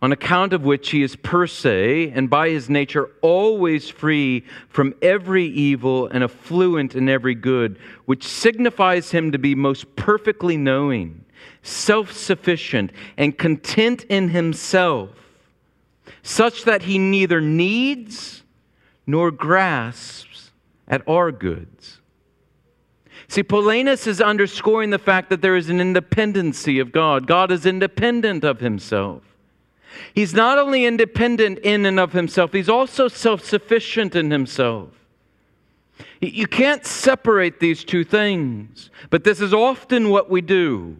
on 0.00 0.12
account 0.12 0.52
of 0.52 0.62
which 0.62 0.90
he 0.90 1.02
is 1.02 1.14
per 1.16 1.46
se 1.46 2.10
and 2.10 2.30
by 2.30 2.48
his 2.50 2.68
nature 2.68 3.10
always 3.20 3.88
free 3.88 4.44
from 4.68 4.94
every 5.02 5.44
evil 5.44 6.06
and 6.06 6.24
affluent 6.24 6.94
in 6.94 7.08
every 7.08 7.34
good, 7.34 7.78
which 8.06 8.24
signifies 8.24 9.10
him 9.10 9.32
to 9.32 9.38
be 9.38 9.54
most 9.54 9.94
perfectly 9.94 10.56
knowing, 10.56 11.24
self 11.62 12.12
sufficient, 12.12 12.92
and 13.16 13.36
content 13.38 14.04
in 14.04 14.30
himself, 14.30 15.10
such 16.22 16.64
that 16.64 16.82
he 16.82 16.98
neither 16.98 17.40
needs 17.40 18.42
nor 19.06 19.30
grasps 19.30 20.50
at 20.86 21.06
our 21.06 21.30
goods. 21.30 21.97
See, 23.28 23.42
Polanus 23.42 24.06
is 24.06 24.20
underscoring 24.20 24.90
the 24.90 24.98
fact 24.98 25.28
that 25.28 25.42
there 25.42 25.54
is 25.54 25.68
an 25.68 25.80
independency 25.80 26.78
of 26.78 26.92
God. 26.92 27.26
God 27.26 27.52
is 27.52 27.66
independent 27.66 28.42
of 28.42 28.60
himself. 28.60 29.22
He's 30.14 30.32
not 30.32 30.58
only 30.58 30.86
independent 30.86 31.58
in 31.58 31.84
and 31.84 32.00
of 32.00 32.12
himself, 32.12 32.52
he's 32.52 32.68
also 32.68 33.08
self 33.08 33.44
sufficient 33.44 34.14
in 34.14 34.30
himself. 34.30 34.90
You 36.20 36.46
can't 36.46 36.84
separate 36.84 37.60
these 37.60 37.84
two 37.84 38.04
things, 38.04 38.90
but 39.10 39.24
this 39.24 39.40
is 39.40 39.52
often 39.52 40.08
what 40.10 40.30
we 40.30 40.40
do. 40.40 40.96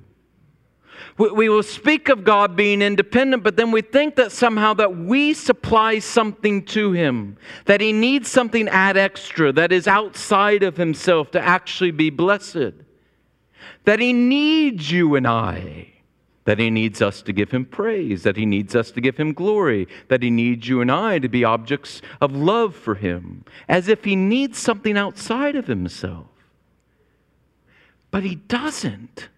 We, 1.16 1.48
will 1.48 1.62
speak 1.62 2.08
of 2.08 2.24
God 2.24 2.56
being 2.56 2.82
independent, 2.82 3.42
but 3.42 3.56
then 3.56 3.70
we 3.70 3.82
think 3.82 4.16
that 4.16 4.32
somehow 4.32 4.74
that 4.74 4.96
we 4.96 5.34
supply 5.34 5.98
something 5.98 6.64
to 6.66 6.92
him, 6.92 7.37
that 7.64 7.80
he 7.80 7.92
needs 7.92 8.28
something 8.28 8.68
ad 8.68 8.96
extra 8.96 9.52
that 9.52 9.72
is 9.72 9.87
outside 9.87 10.62
of 10.62 10.76
himself 10.76 11.30
to 11.32 11.40
actually 11.40 11.90
be 11.90 12.11
blessed. 12.11 12.74
That 13.84 14.00
he 14.00 14.12
needs 14.12 14.90
you 14.90 15.14
and 15.14 15.26
I 15.26 15.92
that 16.48 16.58
he 16.58 16.70
needs 16.70 17.02
us 17.02 17.20
to 17.20 17.30
give 17.30 17.50
him 17.50 17.62
praise, 17.62 18.22
that 18.22 18.38
he 18.38 18.46
needs 18.46 18.74
us 18.74 18.90
to 18.90 19.02
give 19.02 19.18
him 19.18 19.34
glory, 19.34 19.87
that 20.08 20.22
he 20.22 20.30
needs 20.30 20.66
you 20.66 20.80
and 20.80 20.90
I 20.90 21.18
to 21.18 21.28
be 21.28 21.44
objects 21.44 22.00
of 22.22 22.34
love 22.34 22.74
for 22.74 22.94
him, 22.94 23.44
as 23.68 23.87
if 23.87 24.02
he 24.04 24.16
needs 24.16 24.56
something 24.56 24.96
outside 24.96 25.56
of 25.56 25.66
himself. 25.66 26.24
But 28.11 28.22
he 28.22 28.37
doesn't. 28.37 29.28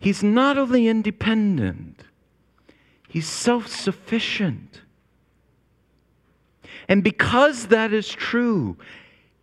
He's 0.00 0.22
not 0.22 0.56
only 0.58 0.86
independent, 0.86 2.04
he's 3.08 3.28
self 3.28 3.66
sufficient. 3.66 4.82
And 6.88 7.04
because 7.04 7.66
that 7.66 7.92
is 7.92 8.08
true, 8.08 8.78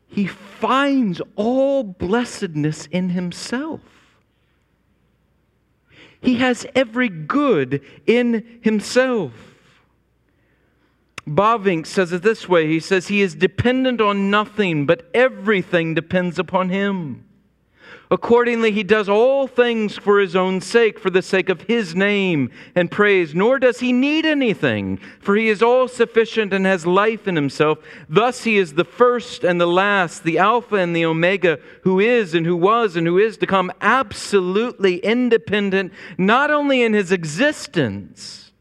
he 0.08 0.26
finds 0.26 1.22
all 1.36 1.84
blessedness 1.84 2.88
in 2.88 3.10
himself. 3.10 3.82
He 6.22 6.36
has 6.36 6.66
every 6.74 7.10
good 7.10 7.82
in 8.08 8.60
himself. 8.62 9.32
Bavinck 11.28 11.86
says 11.86 12.12
it 12.14 12.22
this 12.22 12.48
way 12.48 12.68
He 12.68 12.80
says, 12.80 13.08
He 13.08 13.22
is 13.22 13.36
dependent 13.36 14.02
on 14.02 14.30
nothing, 14.30 14.86
but 14.86 15.10
everything 15.14 15.94
depends 15.94 16.40
upon 16.40 16.70
Him. 16.70 17.26
Accordingly, 18.16 18.72
he 18.72 18.84
does 18.84 19.10
all 19.10 19.46
things 19.46 19.98
for 19.98 20.22
his 20.22 20.38
own 20.38 20.62
sake, 20.62 20.98
for 21.00 21.10
the 21.10 21.22
sake 21.22 21.50
of 21.50 21.64
his 21.64 21.94
name 21.94 22.50
and 22.74 22.90
praise, 22.90 23.36
nor 23.36 23.60
does 23.60 23.82
he 23.82 23.92
need 23.92 24.26
anything, 24.26 25.02
for 25.20 25.36
he 25.36 25.50
is 25.50 25.62
all 25.62 25.90
sufficient 25.90 26.54
and 26.54 26.66
has 26.66 26.86
life 26.86 27.28
in 27.28 27.36
himself. 27.36 27.80
Thus, 28.08 28.46
he 28.46 28.56
is 28.56 28.76
the 28.76 28.86
first 28.86 29.44
and 29.44 29.60
the 29.60 29.66
last, 29.66 30.24
the 30.24 30.38
Alpha 30.38 30.78
and 30.78 30.96
the 30.96 31.04
Omega, 31.04 31.60
who 31.82 32.00
is 32.00 32.34
and 32.34 32.46
who 32.46 32.56
was 32.56 32.96
and 32.96 33.06
who 33.06 33.18
is 33.18 33.36
to 33.40 33.46
come, 33.46 33.70
absolutely 33.82 35.00
independent, 35.00 35.92
not 36.18 36.50
only 36.50 36.84
in 36.84 36.94
his 36.94 37.12
existence, 37.12 38.54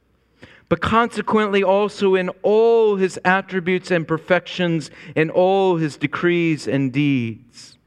but 0.68 0.80
consequently 0.80 1.62
also 1.62 2.16
in 2.16 2.28
all 2.42 2.96
his 2.96 3.20
attributes 3.24 3.92
and 3.92 4.08
perfections, 4.08 4.90
in 5.14 5.30
all 5.30 5.76
his 5.76 5.96
decrees 5.96 6.66
and 6.66 6.92
deeds. 6.92 7.78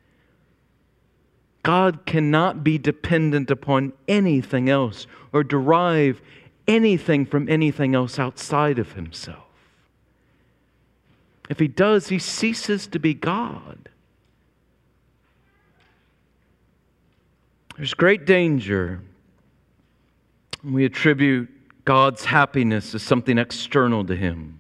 God 1.68 2.06
cannot 2.06 2.64
be 2.64 2.78
dependent 2.78 3.52
upon 3.52 3.92
anything 4.08 4.70
else 4.70 5.06
or 5.34 5.44
derive 5.44 6.22
anything 6.66 7.26
from 7.26 7.50
anything 7.50 7.94
else 7.94 8.18
outside 8.18 8.80
of 8.80 8.94
himself. 8.94 9.44
If 11.50 11.60
he 11.60 11.68
does, 11.68 12.08
he 12.08 12.20
ceases 12.20 12.88
to 12.88 13.00
be 13.00 13.14
God. 13.14 13.90
There's 17.76 17.94
great 17.94 18.24
danger 18.24 19.02
when 20.62 20.74
we 20.74 20.86
attribute 20.86 21.50
God's 21.84 22.24
happiness 22.24 22.96
as 22.96 23.04
something 23.04 23.38
external 23.38 24.06
to 24.06 24.16
him. 24.16 24.58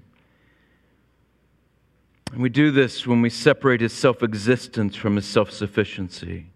And 2.34 2.41
we 2.41 2.50
do 2.50 2.70
this 2.70 3.08
when 3.08 3.22
we 3.22 3.30
separate 3.30 3.80
his 3.80 3.93
self 3.93 4.22
existence 4.24 4.98
from 4.98 5.15
his 5.15 5.26
self 5.26 5.52
sufficiency. 5.52 6.48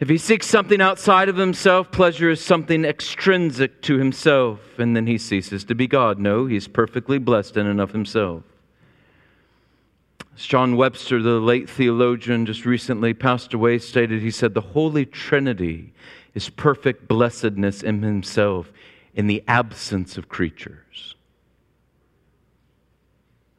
If 0.00 0.08
he 0.08 0.16
seeks 0.16 0.46
something 0.46 0.80
outside 0.80 1.28
of 1.28 1.36
himself, 1.36 1.92
pleasure 1.92 2.30
is 2.30 2.42
something 2.42 2.86
extrinsic 2.86 3.82
to 3.82 3.98
himself, 3.98 4.78
and 4.78 4.96
then 4.96 5.06
he 5.06 5.18
ceases 5.18 5.62
to 5.64 5.74
be 5.74 5.86
God. 5.86 6.18
No, 6.18 6.46
he's 6.46 6.66
perfectly 6.66 7.18
blessed 7.18 7.58
in 7.58 7.66
and 7.66 7.78
of 7.78 7.92
himself. 7.92 8.42
As 10.34 10.46
John 10.46 10.76
Webster, 10.76 11.20
the 11.20 11.38
late 11.38 11.68
theologian, 11.68 12.46
just 12.46 12.64
recently 12.64 13.12
passed 13.12 13.52
away, 13.52 13.78
stated, 13.78 14.22
he 14.22 14.30
said, 14.30 14.54
The 14.54 14.62
Holy 14.62 15.04
Trinity 15.04 15.92
is 16.34 16.48
perfect 16.48 17.06
blessedness 17.06 17.82
in 17.82 18.02
himself 18.02 18.72
in 19.14 19.26
the 19.26 19.44
absence 19.46 20.16
of 20.16 20.30
creatures. 20.30 21.14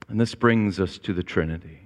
And 0.10 0.20
this 0.20 0.34
brings 0.34 0.80
us 0.80 0.98
to 1.00 1.14
the 1.14 1.24
Trinity. 1.24 1.81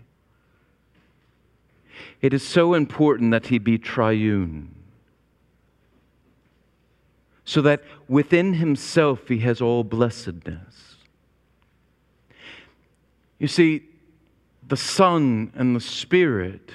It 2.22 2.34
is 2.34 2.48
so 2.48 2.74
important 2.74 3.32
that 3.32 3.48
he 3.48 3.58
be 3.58 3.78
triune. 3.78 4.74
So 7.44 7.62
that 7.62 7.84
within 8.08 8.56
himself 8.56 9.28
he 9.28 9.40
has 9.40 9.62
all 9.62 9.84
blessedness. 9.84 10.96
You 13.38 13.48
see, 13.48 13.84
the 14.68 14.78
Son 14.78 15.52
and 15.56 15.76
the 15.76 15.82
Spirit 15.82 16.72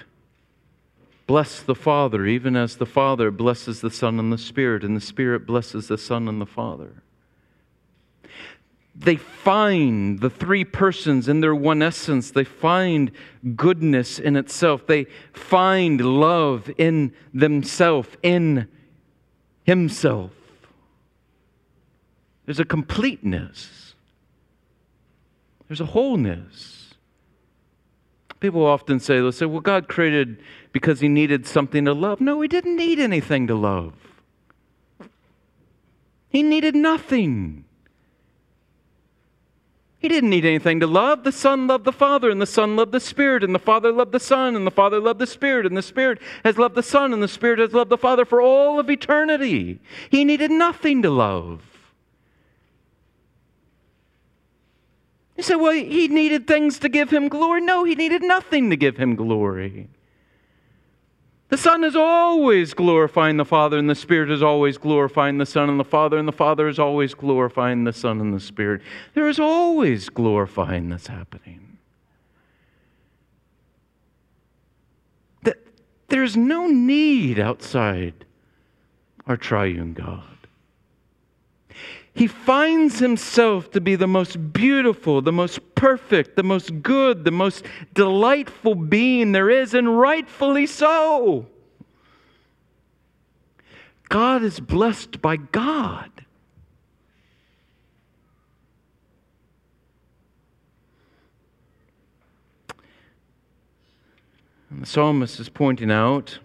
bless 1.26 1.60
the 1.60 1.74
Father, 1.74 2.26
even 2.26 2.54
as 2.54 2.76
the 2.76 2.86
Father 2.86 3.30
blesses 3.30 3.80
the 3.80 3.90
Son 3.90 4.18
and 4.18 4.32
the 4.32 4.38
Spirit, 4.38 4.84
and 4.84 4.96
the 4.96 5.00
Spirit 5.00 5.46
blesses 5.46 5.88
the 5.88 5.98
Son 5.98 6.28
and 6.28 6.40
the 6.40 6.46
Father 6.46 7.02
they 9.00 9.16
find 9.16 10.20
the 10.20 10.28
three 10.28 10.62
persons 10.62 11.26
in 11.26 11.40
their 11.40 11.54
one 11.54 11.80
essence. 11.80 12.32
They 12.32 12.44
find 12.44 13.10
goodness 13.56 14.18
in 14.18 14.36
itself. 14.36 14.86
They 14.86 15.06
find 15.32 16.00
love 16.02 16.70
in 16.76 17.14
themselves, 17.32 18.08
in 18.22 18.68
Himself. 19.64 20.32
There's 22.44 22.60
a 22.60 22.64
completeness, 22.64 23.94
there's 25.66 25.80
a 25.80 25.86
wholeness. 25.86 26.76
People 28.38 28.64
often 28.64 29.00
say, 29.00 29.16
they'll 29.16 29.32
say, 29.32 29.44
well, 29.44 29.60
God 29.60 29.86
created 29.86 30.42
because 30.72 31.00
He 31.00 31.08
needed 31.08 31.46
something 31.46 31.84
to 31.84 31.92
love. 31.92 32.20
No, 32.20 32.40
He 32.40 32.48
didn't 32.48 32.76
need 32.76 32.98
anything 32.98 33.46
to 33.46 33.54
love, 33.54 33.94
He 36.28 36.42
needed 36.42 36.74
nothing. 36.74 37.64
He 40.00 40.08
didn't 40.08 40.30
need 40.30 40.46
anything 40.46 40.80
to 40.80 40.86
love. 40.86 41.24
The 41.24 41.30
Son 41.30 41.66
loved 41.66 41.84
the 41.84 41.92
Father, 41.92 42.30
and 42.30 42.40
the 42.40 42.46
Son 42.46 42.74
loved 42.74 42.92
the 42.92 43.00
Spirit, 43.00 43.44
and 43.44 43.54
the 43.54 43.58
Father 43.58 43.92
loved 43.92 44.12
the 44.12 44.18
Son, 44.18 44.56
and 44.56 44.66
the 44.66 44.70
Father 44.70 44.98
loved 44.98 45.20
the 45.20 45.26
Spirit, 45.26 45.66
and 45.66 45.76
the 45.76 45.82
Spirit 45.82 46.20
has 46.42 46.56
loved 46.56 46.74
the 46.74 46.82
Son, 46.82 47.12
and 47.12 47.22
the 47.22 47.28
Spirit 47.28 47.58
has 47.58 47.74
loved 47.74 47.90
the 47.90 47.98
Father 47.98 48.24
for 48.24 48.40
all 48.40 48.80
of 48.80 48.90
eternity. 48.90 49.78
He 50.08 50.24
needed 50.24 50.50
nothing 50.50 51.02
to 51.02 51.10
love. 51.10 51.62
You 55.36 55.42
say, 55.42 55.54
well, 55.54 55.72
he 55.72 56.08
needed 56.08 56.46
things 56.46 56.78
to 56.78 56.88
give 56.88 57.10
him 57.10 57.28
glory. 57.28 57.60
No, 57.60 57.84
he 57.84 57.94
needed 57.94 58.22
nothing 58.22 58.70
to 58.70 58.76
give 58.76 58.96
him 58.96 59.16
glory. 59.16 59.88
The 61.50 61.58
Son 61.58 61.82
is 61.82 61.96
always 61.96 62.74
glorifying 62.74 63.36
the 63.36 63.44
Father, 63.44 63.76
and 63.76 63.90
the 63.90 63.96
Spirit 63.96 64.30
is 64.30 64.40
always 64.40 64.78
glorifying 64.78 65.38
the 65.38 65.46
Son 65.46 65.68
and 65.68 65.80
the 65.80 65.84
Father, 65.84 66.16
and 66.16 66.26
the 66.26 66.32
Father 66.32 66.68
is 66.68 66.78
always 66.78 67.12
glorifying 67.12 67.82
the 67.82 67.92
Son 67.92 68.20
and 68.20 68.32
the 68.32 68.38
Spirit. 68.38 68.82
There 69.14 69.28
is 69.28 69.40
always 69.40 70.08
glorifying 70.08 70.88
that's 70.88 71.08
happening. 71.08 71.78
That 75.42 75.58
there's 76.06 76.36
no 76.36 76.68
need 76.68 77.40
outside 77.40 78.24
our 79.26 79.36
triune 79.36 79.92
God. 79.92 80.39
He 82.12 82.26
finds 82.26 82.98
himself 82.98 83.70
to 83.70 83.80
be 83.80 83.94
the 83.94 84.06
most 84.06 84.52
beautiful, 84.52 85.22
the 85.22 85.32
most 85.32 85.74
perfect, 85.74 86.36
the 86.36 86.42
most 86.42 86.82
good, 86.82 87.24
the 87.24 87.30
most 87.30 87.64
delightful 87.94 88.74
being 88.74 89.32
there 89.32 89.48
is, 89.48 89.74
and 89.74 89.98
rightfully 89.98 90.66
so. 90.66 91.46
God 94.08 94.42
is 94.42 94.58
blessed 94.58 95.22
by 95.22 95.36
God. 95.36 96.10
And 104.68 104.82
the 104.82 104.86
psalmist 104.86 105.38
is 105.38 105.48
pointing 105.48 105.90
out 105.92 106.40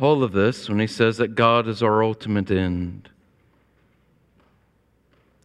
all 0.00 0.22
of 0.22 0.32
this 0.32 0.68
when 0.68 0.78
he 0.78 0.86
says 0.86 1.16
that 1.16 1.34
God 1.34 1.66
is 1.66 1.82
our 1.82 2.04
ultimate 2.04 2.50
end. 2.50 3.08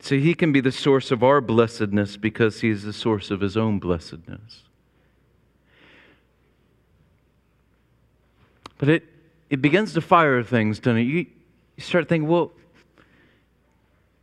See, 0.03 0.19
he 0.19 0.33
can 0.33 0.51
be 0.51 0.59
the 0.59 0.71
source 0.71 1.11
of 1.11 1.23
our 1.23 1.39
blessedness 1.39 2.17
because 2.17 2.61
he 2.61 2.69
is 2.69 2.83
the 2.83 2.91
source 2.91 3.31
of 3.31 3.39
his 3.41 3.55
own 3.55 3.79
blessedness. 3.79 4.63
But 8.77 8.89
it, 8.89 9.03
it 9.49 9.61
begins 9.61 9.93
to 9.93 10.01
fire 10.01 10.43
things, 10.43 10.79
doesn't 10.79 10.97
it? 10.97 11.03
You, 11.03 11.25
you 11.77 11.83
start 11.83 12.09
thinking, 12.09 12.27
well, 12.27 12.51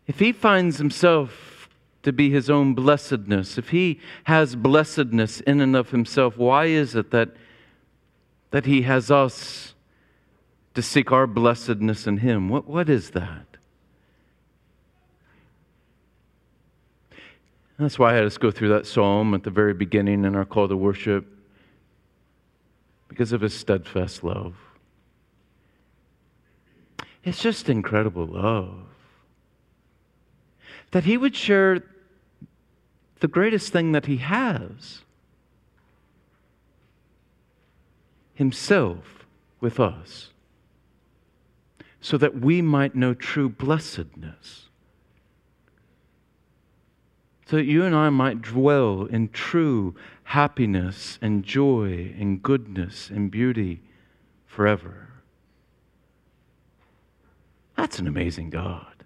if 0.07 0.19
he 0.19 0.33
finds 0.33 0.77
himself 0.77 1.69
to 2.03 2.13
be 2.13 2.31
his 2.31 2.51
own 2.51 2.75
blessedness, 2.75 3.57
if 3.57 3.71
he 3.71 4.01
has 4.25 4.57
blessedness 4.57 5.41
in 5.41 5.61
and 5.61 5.75
of 5.75 5.91
himself, 5.91 6.37
why 6.37 6.67
is 6.67 6.95
it 6.95 7.11
that 7.11 7.31
that 8.51 8.67
He 8.67 8.83
has 8.83 9.11
us 9.11 9.75
to 10.75 10.83
seek 10.83 11.11
our 11.13 11.27
blessedness 11.27 12.07
in 12.07 12.19
Him. 12.19 12.49
What, 12.49 12.67
what 12.67 12.89
is 12.89 13.11
that? 13.11 13.50
That's 17.81 17.99
why 17.99 18.13
I 18.13 18.17
had 18.17 18.25
us 18.25 18.37
go 18.37 18.51
through 18.51 18.69
that 18.69 18.87
psalm 18.87 19.33
at 19.33 19.43
the 19.43 19.51
very 19.51 19.73
beginning 19.73 20.27
in 20.27 20.37
our 20.37 20.45
call 20.45 20.69
to 20.69 20.77
worship 20.77 21.27
because 23.09 23.33
of 23.33 23.41
His 23.41 23.55
steadfast 23.55 24.23
love. 24.23 24.55
It's 27.25 27.41
just 27.41 27.71
incredible 27.71 28.27
love. 28.27 28.85
That 30.91 31.05
He 31.05 31.17
would 31.17 31.35
share 31.35 31.83
the 33.21 33.29
greatest 33.29 33.73
thing 33.73 33.93
that 33.93 34.05
He 34.05 34.19
has 34.19 35.01
Himself 38.35 39.25
with 39.59 39.81
us 39.81 40.29
so 42.03 42.19
that 42.19 42.39
we 42.41 42.61
might 42.61 42.95
know 42.95 43.15
true 43.15 43.49
blessedness. 43.49 44.70
So 47.51 47.57
that 47.57 47.65
you 47.65 47.83
and 47.83 47.97
I 47.97 48.11
might 48.11 48.43
dwell 48.43 49.07
in 49.07 49.29
true 49.31 49.97
happiness 50.23 51.19
and 51.21 51.43
joy 51.43 52.15
and 52.17 52.41
goodness 52.41 53.11
and 53.11 53.29
beauty 53.29 53.83
forever. 54.47 55.09
That's 57.77 57.99
an 57.99 58.07
amazing 58.07 58.51
God. 58.51 59.03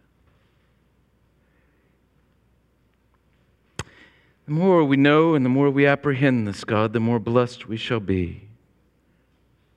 The 3.78 4.52
more 4.52 4.84
we 4.84 4.98
know 4.98 5.34
and 5.34 5.42
the 5.42 5.48
more 5.48 5.70
we 5.70 5.86
apprehend 5.86 6.46
this 6.46 6.64
God, 6.64 6.92
the 6.92 7.00
more 7.00 7.18
blessed 7.18 7.66
we 7.66 7.78
shall 7.78 7.98
be. 7.98 8.46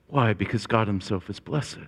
Why? 0.08 0.34
Because 0.34 0.66
God 0.66 0.88
Himself 0.88 1.30
is 1.30 1.40
blessed. 1.40 1.78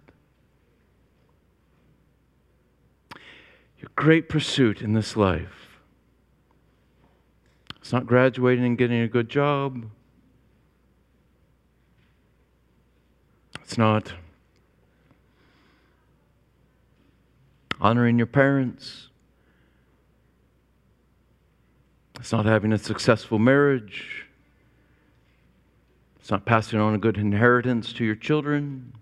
Your 3.78 3.90
great 3.96 4.30
pursuit 4.30 4.80
in 4.80 4.94
this 4.94 5.14
life. 5.14 5.59
It's 7.90 7.92
not 7.92 8.06
graduating 8.06 8.64
and 8.64 8.78
getting 8.78 9.00
a 9.00 9.08
good 9.08 9.28
job. 9.28 9.84
It's 13.64 13.76
not 13.76 14.12
honoring 17.80 18.16
your 18.16 18.28
parents. 18.28 19.08
It's 22.20 22.30
not 22.30 22.46
having 22.46 22.72
a 22.72 22.78
successful 22.78 23.40
marriage. 23.40 24.26
It's 26.20 26.30
not 26.30 26.44
passing 26.44 26.78
on 26.78 26.94
a 26.94 26.98
good 26.98 27.18
inheritance 27.18 27.92
to 27.94 28.04
your 28.04 28.14
children. 28.14 28.92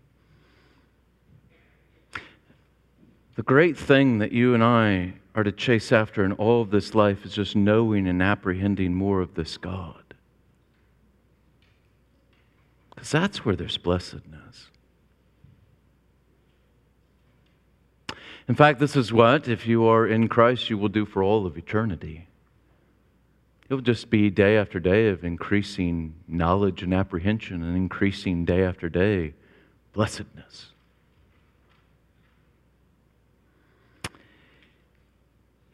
The 3.34 3.42
great 3.42 3.76
thing 3.76 4.16
that 4.20 4.32
you 4.32 4.54
and 4.54 4.64
I 4.64 5.17
are 5.38 5.44
to 5.44 5.52
chase 5.52 5.92
after 5.92 6.24
in 6.24 6.32
all 6.32 6.62
of 6.62 6.72
this 6.72 6.96
life 6.96 7.24
is 7.24 7.32
just 7.32 7.54
knowing 7.54 8.08
and 8.08 8.20
apprehending 8.20 8.92
more 8.92 9.20
of 9.20 9.36
this 9.36 9.56
God. 9.56 10.02
Because 12.90 13.12
that's 13.12 13.44
where 13.44 13.54
there's 13.54 13.78
blessedness. 13.78 14.66
In 18.48 18.56
fact, 18.56 18.80
this 18.80 18.96
is 18.96 19.12
what, 19.12 19.46
if 19.46 19.64
you 19.64 19.84
are 19.84 20.08
in 20.08 20.26
Christ, 20.26 20.70
you 20.70 20.76
will 20.76 20.88
do 20.88 21.06
for 21.06 21.22
all 21.22 21.46
of 21.46 21.56
eternity. 21.56 22.26
It'll 23.70 23.80
just 23.80 24.10
be 24.10 24.30
day 24.30 24.56
after 24.56 24.80
day 24.80 25.06
of 25.06 25.22
increasing 25.22 26.14
knowledge 26.26 26.82
and 26.82 26.92
apprehension 26.92 27.62
and 27.62 27.76
increasing 27.76 28.44
day 28.44 28.64
after 28.64 28.88
day 28.88 29.34
blessedness. 29.92 30.72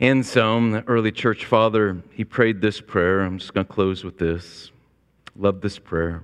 Anselm, 0.00 0.72
the 0.72 0.84
early 0.86 1.12
church 1.12 1.44
father, 1.44 2.02
he 2.12 2.24
prayed 2.24 2.60
this 2.60 2.80
prayer. 2.80 3.20
I'm 3.20 3.38
just 3.38 3.54
going 3.54 3.66
to 3.66 3.72
close 3.72 4.04
with 4.04 4.18
this. 4.18 4.70
Love 5.36 5.60
this 5.60 5.78
prayer. 5.78 6.22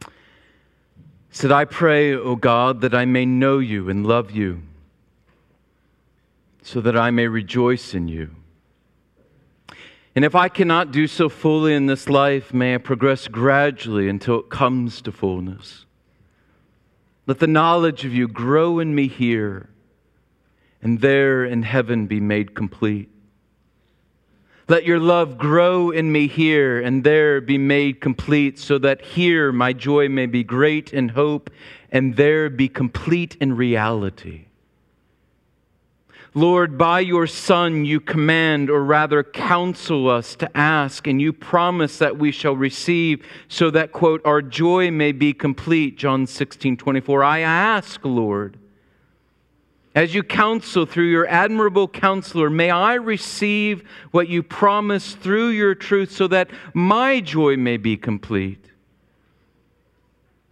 He 0.00 0.06
said, 1.30 1.52
I 1.52 1.64
pray, 1.64 2.14
O 2.14 2.36
God, 2.36 2.80
that 2.80 2.94
I 2.94 3.04
may 3.04 3.26
know 3.26 3.58
you 3.58 3.88
and 3.88 4.06
love 4.06 4.30
you, 4.30 4.62
so 6.62 6.80
that 6.80 6.96
I 6.96 7.10
may 7.10 7.26
rejoice 7.26 7.94
in 7.94 8.08
you 8.08 8.30
and 10.18 10.24
if 10.24 10.34
I 10.34 10.48
cannot 10.48 10.90
do 10.90 11.06
so 11.06 11.28
fully 11.28 11.74
in 11.74 11.86
this 11.86 12.08
life, 12.08 12.52
may 12.52 12.74
I 12.74 12.78
progress 12.78 13.28
gradually 13.28 14.08
until 14.08 14.40
it 14.40 14.50
comes 14.50 15.00
to 15.02 15.12
fullness. 15.12 15.86
Let 17.28 17.38
the 17.38 17.46
knowledge 17.46 18.04
of 18.04 18.12
you 18.12 18.26
grow 18.26 18.80
in 18.80 18.96
me 18.96 19.06
here, 19.06 19.68
and 20.82 21.00
there 21.00 21.44
in 21.44 21.62
heaven 21.62 22.06
be 22.06 22.20
made 22.20 22.54
complete. 22.54 23.10
Let 24.68 24.84
your 24.84 25.00
love 25.00 25.38
grow 25.38 25.90
in 25.90 26.12
me 26.12 26.28
here 26.28 26.80
and 26.80 27.02
there 27.02 27.40
be 27.40 27.56
made 27.56 28.00
complete, 28.00 28.58
so 28.58 28.78
that 28.78 29.00
here 29.00 29.50
my 29.50 29.72
joy 29.72 30.08
may 30.08 30.26
be 30.26 30.44
great 30.44 30.92
in 30.92 31.08
hope 31.08 31.50
and 31.90 32.16
there 32.16 32.50
be 32.50 32.68
complete 32.68 33.36
in 33.40 33.56
reality. 33.56 34.44
Lord, 36.34 36.76
by 36.76 37.00
your 37.00 37.26
Son, 37.26 37.86
you 37.86 37.98
command, 37.98 38.68
or 38.68 38.84
rather 38.84 39.24
counsel 39.24 40.08
us 40.10 40.36
to 40.36 40.56
ask, 40.56 41.06
and 41.06 41.20
you 41.20 41.32
promise 41.32 41.98
that 41.98 42.18
we 42.18 42.30
shall 42.30 42.54
receive, 42.54 43.26
so 43.48 43.70
that, 43.70 43.92
quote, 43.92 44.20
our 44.26 44.42
joy 44.42 44.90
may 44.90 45.12
be 45.12 45.32
complete. 45.32 45.96
John 45.96 46.26
16, 46.26 46.76
24. 46.76 47.24
I 47.24 47.40
ask, 47.40 48.04
Lord, 48.04 48.58
as 49.98 50.14
you 50.14 50.22
counsel 50.22 50.86
through 50.86 51.10
your 51.10 51.26
admirable 51.26 51.88
counselor, 51.88 52.48
may 52.48 52.70
I 52.70 52.94
receive 52.94 53.82
what 54.12 54.28
you 54.28 54.44
promise 54.44 55.16
through 55.16 55.48
your 55.48 55.74
truth, 55.74 56.12
so 56.12 56.28
that 56.28 56.50
my 56.72 57.18
joy 57.18 57.56
may 57.56 57.78
be 57.78 57.96
complete. 57.96 58.64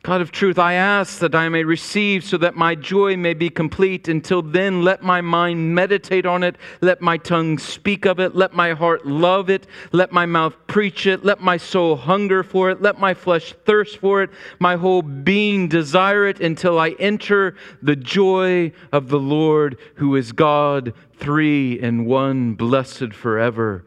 God 0.07 0.21
of 0.21 0.31
truth, 0.31 0.57
I 0.57 0.75
ask 0.75 1.19
that 1.19 1.35
I 1.35 1.49
may 1.49 1.65
receive 1.65 2.23
so 2.23 2.39
that 2.39 2.55
my 2.55 2.77
joy 2.77 3.17
may 3.17 3.35
be 3.35 3.51
complete. 3.51 4.07
Until 4.07 4.41
then, 4.41 4.83
let 4.83 5.03
my 5.03 5.21
mind 5.21 5.75
meditate 5.75 6.25
on 6.25 6.45
it. 6.45 6.55
Let 6.81 7.01
my 7.01 7.17
tongue 7.17 7.59
speak 7.59 8.05
of 8.05 8.21
it. 8.21 8.37
Let 8.37 8.55
my 8.55 8.73
heart 8.73 9.05
love 9.05 9.51
it. 9.51 9.67
Let 9.91 10.13
my 10.13 10.25
mouth 10.25 10.55
preach 10.69 11.09
it. 11.09 11.25
Let 11.25 11.41
my 11.41 11.57
soul 11.57 11.97
hunger 11.97 12.45
for 12.45 12.71
it. 12.71 12.81
Let 12.81 13.01
my 13.01 13.15
flesh 13.15 13.53
thirst 13.65 13.97
for 13.97 14.23
it. 14.23 14.31
My 14.61 14.77
whole 14.77 15.03
being 15.03 15.67
desire 15.67 16.29
it 16.29 16.41
until 16.41 16.79
I 16.79 16.91
enter 17.01 17.57
the 17.83 17.97
joy 17.97 18.71
of 18.93 19.09
the 19.09 19.19
Lord, 19.19 19.77
who 19.97 20.15
is 20.15 20.31
God, 20.31 20.95
three 21.15 21.81
in 21.81 22.05
one, 22.05 22.55
blessed 22.55 23.13
forever. 23.13 23.85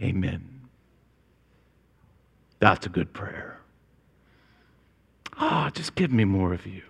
Amen. 0.00 0.60
That's 2.60 2.86
a 2.86 2.88
good 2.88 3.12
prayer. 3.12 3.59
Ah, 5.42 5.66
oh, 5.66 5.70
just 5.70 5.94
give 5.94 6.12
me 6.12 6.26
more 6.26 6.52
of 6.52 6.66
you. 6.66 6.82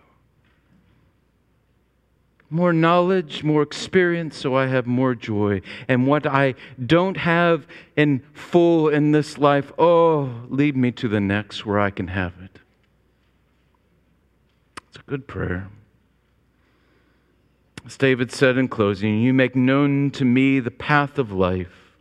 More 2.52 2.72
knowledge, 2.72 3.44
more 3.44 3.62
experience, 3.62 4.36
so 4.36 4.56
I 4.56 4.66
have 4.66 4.88
more 4.88 5.14
joy. 5.14 5.62
And 5.86 6.08
what 6.08 6.26
I 6.26 6.56
don't 6.84 7.16
have 7.16 7.64
in 7.96 8.24
full 8.32 8.88
in 8.88 9.12
this 9.12 9.38
life, 9.38 9.70
oh, 9.78 10.32
lead 10.48 10.76
me 10.76 10.90
to 10.92 11.06
the 11.06 11.20
next 11.20 11.64
where 11.64 11.78
I 11.78 11.90
can 11.90 12.08
have 12.08 12.32
it. 12.42 12.58
It's 14.88 14.96
a 14.96 15.08
good 15.08 15.28
prayer. 15.28 15.68
As 17.86 17.96
David 17.96 18.32
said 18.32 18.58
in 18.58 18.66
closing, 18.66 19.22
You 19.22 19.32
make 19.32 19.54
known 19.54 20.10
to 20.10 20.24
me 20.24 20.58
the 20.58 20.72
path 20.72 21.18
of 21.18 21.30
life. 21.30 21.94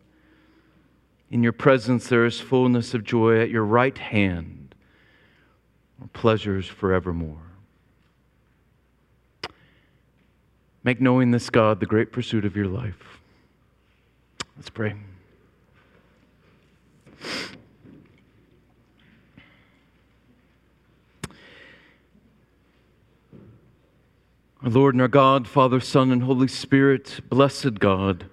In 1.30 1.44
your 1.44 1.52
presence 1.52 2.08
there 2.08 2.26
is 2.26 2.40
fullness 2.40 2.92
of 2.92 3.04
joy 3.04 3.40
at 3.40 3.50
your 3.50 3.64
right 3.64 3.96
hand 3.96 4.59
pleasures 6.08 6.66
forevermore. 6.66 7.42
Make 10.82 11.00
knowing 11.00 11.30
this 11.30 11.50
God 11.50 11.80
the 11.80 11.86
great 11.86 12.10
pursuit 12.10 12.44
of 12.44 12.56
your 12.56 12.66
life. 12.66 13.20
Let's 14.56 14.70
pray. 14.70 14.94
Our 24.62 24.68
Lord 24.68 24.94
and 24.94 25.00
our 25.00 25.08
God, 25.08 25.48
Father, 25.48 25.80
Son, 25.80 26.12
and 26.12 26.22
Holy 26.22 26.48
Spirit, 26.48 27.20
blessed 27.30 27.80
God, 27.80 28.26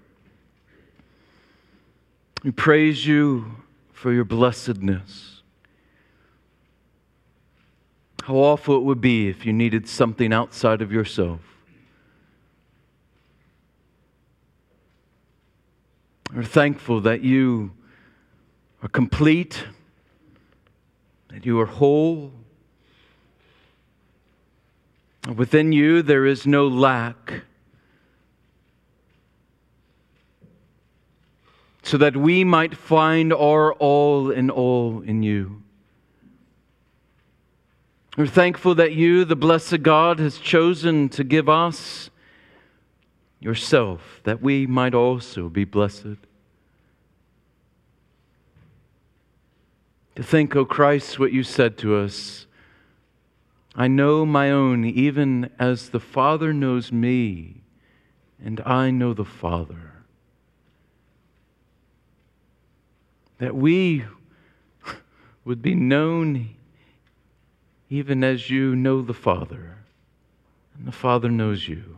we 2.43 2.51
praise 2.51 3.07
you 3.07 3.63
for 3.93 4.11
your 4.11 4.25
blessedness. 4.25 5.36
How 8.27 8.35
awful 8.35 8.75
it 8.75 8.83
would 8.83 8.99
be 8.99 9.29
if 9.29 9.45
you 9.45 9.53
needed 9.53 9.87
something 9.87 10.33
outside 10.33 10.81
of 10.81 10.91
yourself. 10.91 11.39
We're 16.35 16.43
thankful 16.43 16.99
that 16.99 17.21
you 17.21 17.71
are 18.83 18.89
complete 18.89 19.63
that 21.29 21.45
you 21.45 21.57
are 21.61 21.67
whole. 21.67 22.33
Within 25.33 25.71
you, 25.71 26.01
there 26.01 26.25
is 26.25 26.45
no 26.45 26.67
lack. 26.67 27.43
So 31.81 31.97
that 31.97 32.17
we 32.17 32.43
might 32.43 32.75
find 32.75 33.31
our 33.31 33.73
all 33.75 34.31
in 34.31 34.49
all 34.49 34.99
in 34.99 35.23
you. 35.23 35.63
We're 38.17 38.25
thankful 38.25 38.73
that 38.73 38.93
you, 38.93 39.25
the 39.25 39.35
blessed 39.35 39.83
God, 39.83 40.17
has 40.17 40.39
chosen 40.39 41.07
to 41.09 41.23
give 41.23 41.47
us 41.47 42.09
yourself, 43.39 44.21
that 44.23 44.41
we 44.41 44.65
might 44.65 44.95
also 44.95 45.49
be 45.49 45.65
blessed. 45.65 46.17
To 50.15 50.23
think, 50.23 50.55
O 50.55 50.61
oh 50.61 50.65
Christ, 50.65 51.19
what 51.19 51.31
you 51.31 51.43
said 51.43 51.77
to 51.77 51.95
us 51.95 52.47
I 53.75 53.87
know 53.87 54.25
my 54.25 54.49
own, 54.49 54.83
even 54.83 55.51
as 55.59 55.89
the 55.89 55.99
Father 55.99 56.51
knows 56.53 56.91
me, 56.91 57.61
and 58.43 58.59
I 58.61 58.89
know 58.89 59.13
the 59.13 59.25
Father. 59.25 59.93
That 63.37 63.55
we 63.55 64.05
would 65.45 65.61
be 65.61 65.75
known 65.75 66.56
even 67.89 68.23
as 68.23 68.49
you 68.49 68.75
know 68.75 69.01
the 69.01 69.13
Father, 69.13 69.77
and 70.77 70.87
the 70.87 70.91
Father 70.91 71.29
knows 71.29 71.67
you. 71.67 71.97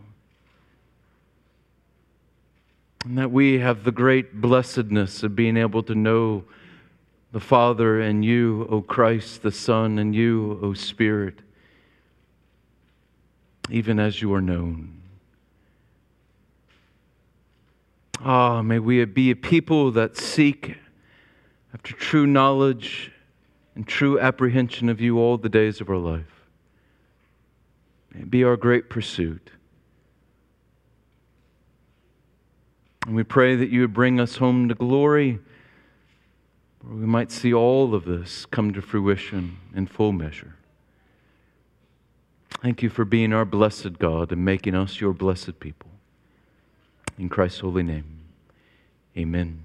And 3.05 3.17
that 3.17 3.31
we 3.31 3.59
have 3.59 3.83
the 3.83 3.91
great 3.91 4.41
blessedness 4.41 5.23
of 5.23 5.35
being 5.35 5.57
able 5.57 5.83
to 5.83 5.95
know 5.95 6.43
the 7.31 7.39
Father 7.39 8.01
and 8.01 8.25
you, 8.25 8.67
O 8.69 8.81
Christ, 8.81 9.41
the 9.41 9.51
Son, 9.51 9.99
and 9.99 10.13
you, 10.13 10.59
O 10.61 10.73
Spirit, 10.73 11.39
even 13.69 13.99
as 13.99 14.21
you 14.21 14.33
are 14.33 14.41
known. 14.41 14.95
Ah, 18.21 18.61
may 18.61 18.79
we 18.79 19.03
be 19.05 19.31
a 19.31 19.35
people 19.35 19.91
that 19.91 20.17
seek 20.17 20.75
after 21.73 21.93
true 21.93 22.27
knowledge 22.27 23.11
and 23.75 23.87
true 23.87 24.19
apprehension 24.19 24.89
of 24.89 24.99
you 24.99 25.19
all 25.19 25.37
the 25.37 25.49
days 25.49 25.81
of 25.81 25.89
our 25.89 25.97
life. 25.97 26.45
May 28.13 28.21
it 28.21 28.31
be 28.31 28.43
our 28.43 28.57
great 28.57 28.89
pursuit. 28.89 29.51
And 33.05 33.15
we 33.15 33.23
pray 33.23 33.55
that 33.55 33.69
you 33.69 33.81
would 33.81 33.93
bring 33.93 34.19
us 34.19 34.37
home 34.37 34.69
to 34.69 34.75
glory, 34.75 35.39
where 36.81 36.95
we 36.95 37.05
might 37.05 37.31
see 37.31 37.53
all 37.53 37.95
of 37.95 38.05
this 38.05 38.45
come 38.45 38.73
to 38.73 38.81
fruition 38.81 39.57
in 39.75 39.87
full 39.87 40.11
measure. 40.11 40.55
Thank 42.61 42.83
you 42.83 42.89
for 42.89 43.05
being 43.05 43.31
our 43.31 43.45
blessed 43.45 43.99
God 43.99 44.31
and 44.31 44.43
making 44.43 44.75
us 44.75 44.99
your 44.99 45.13
blessed 45.13 45.59
people. 45.59 45.89
In 47.17 47.29
Christ's 47.29 47.59
holy 47.59 47.83
name, 47.83 48.19
amen. 49.17 49.63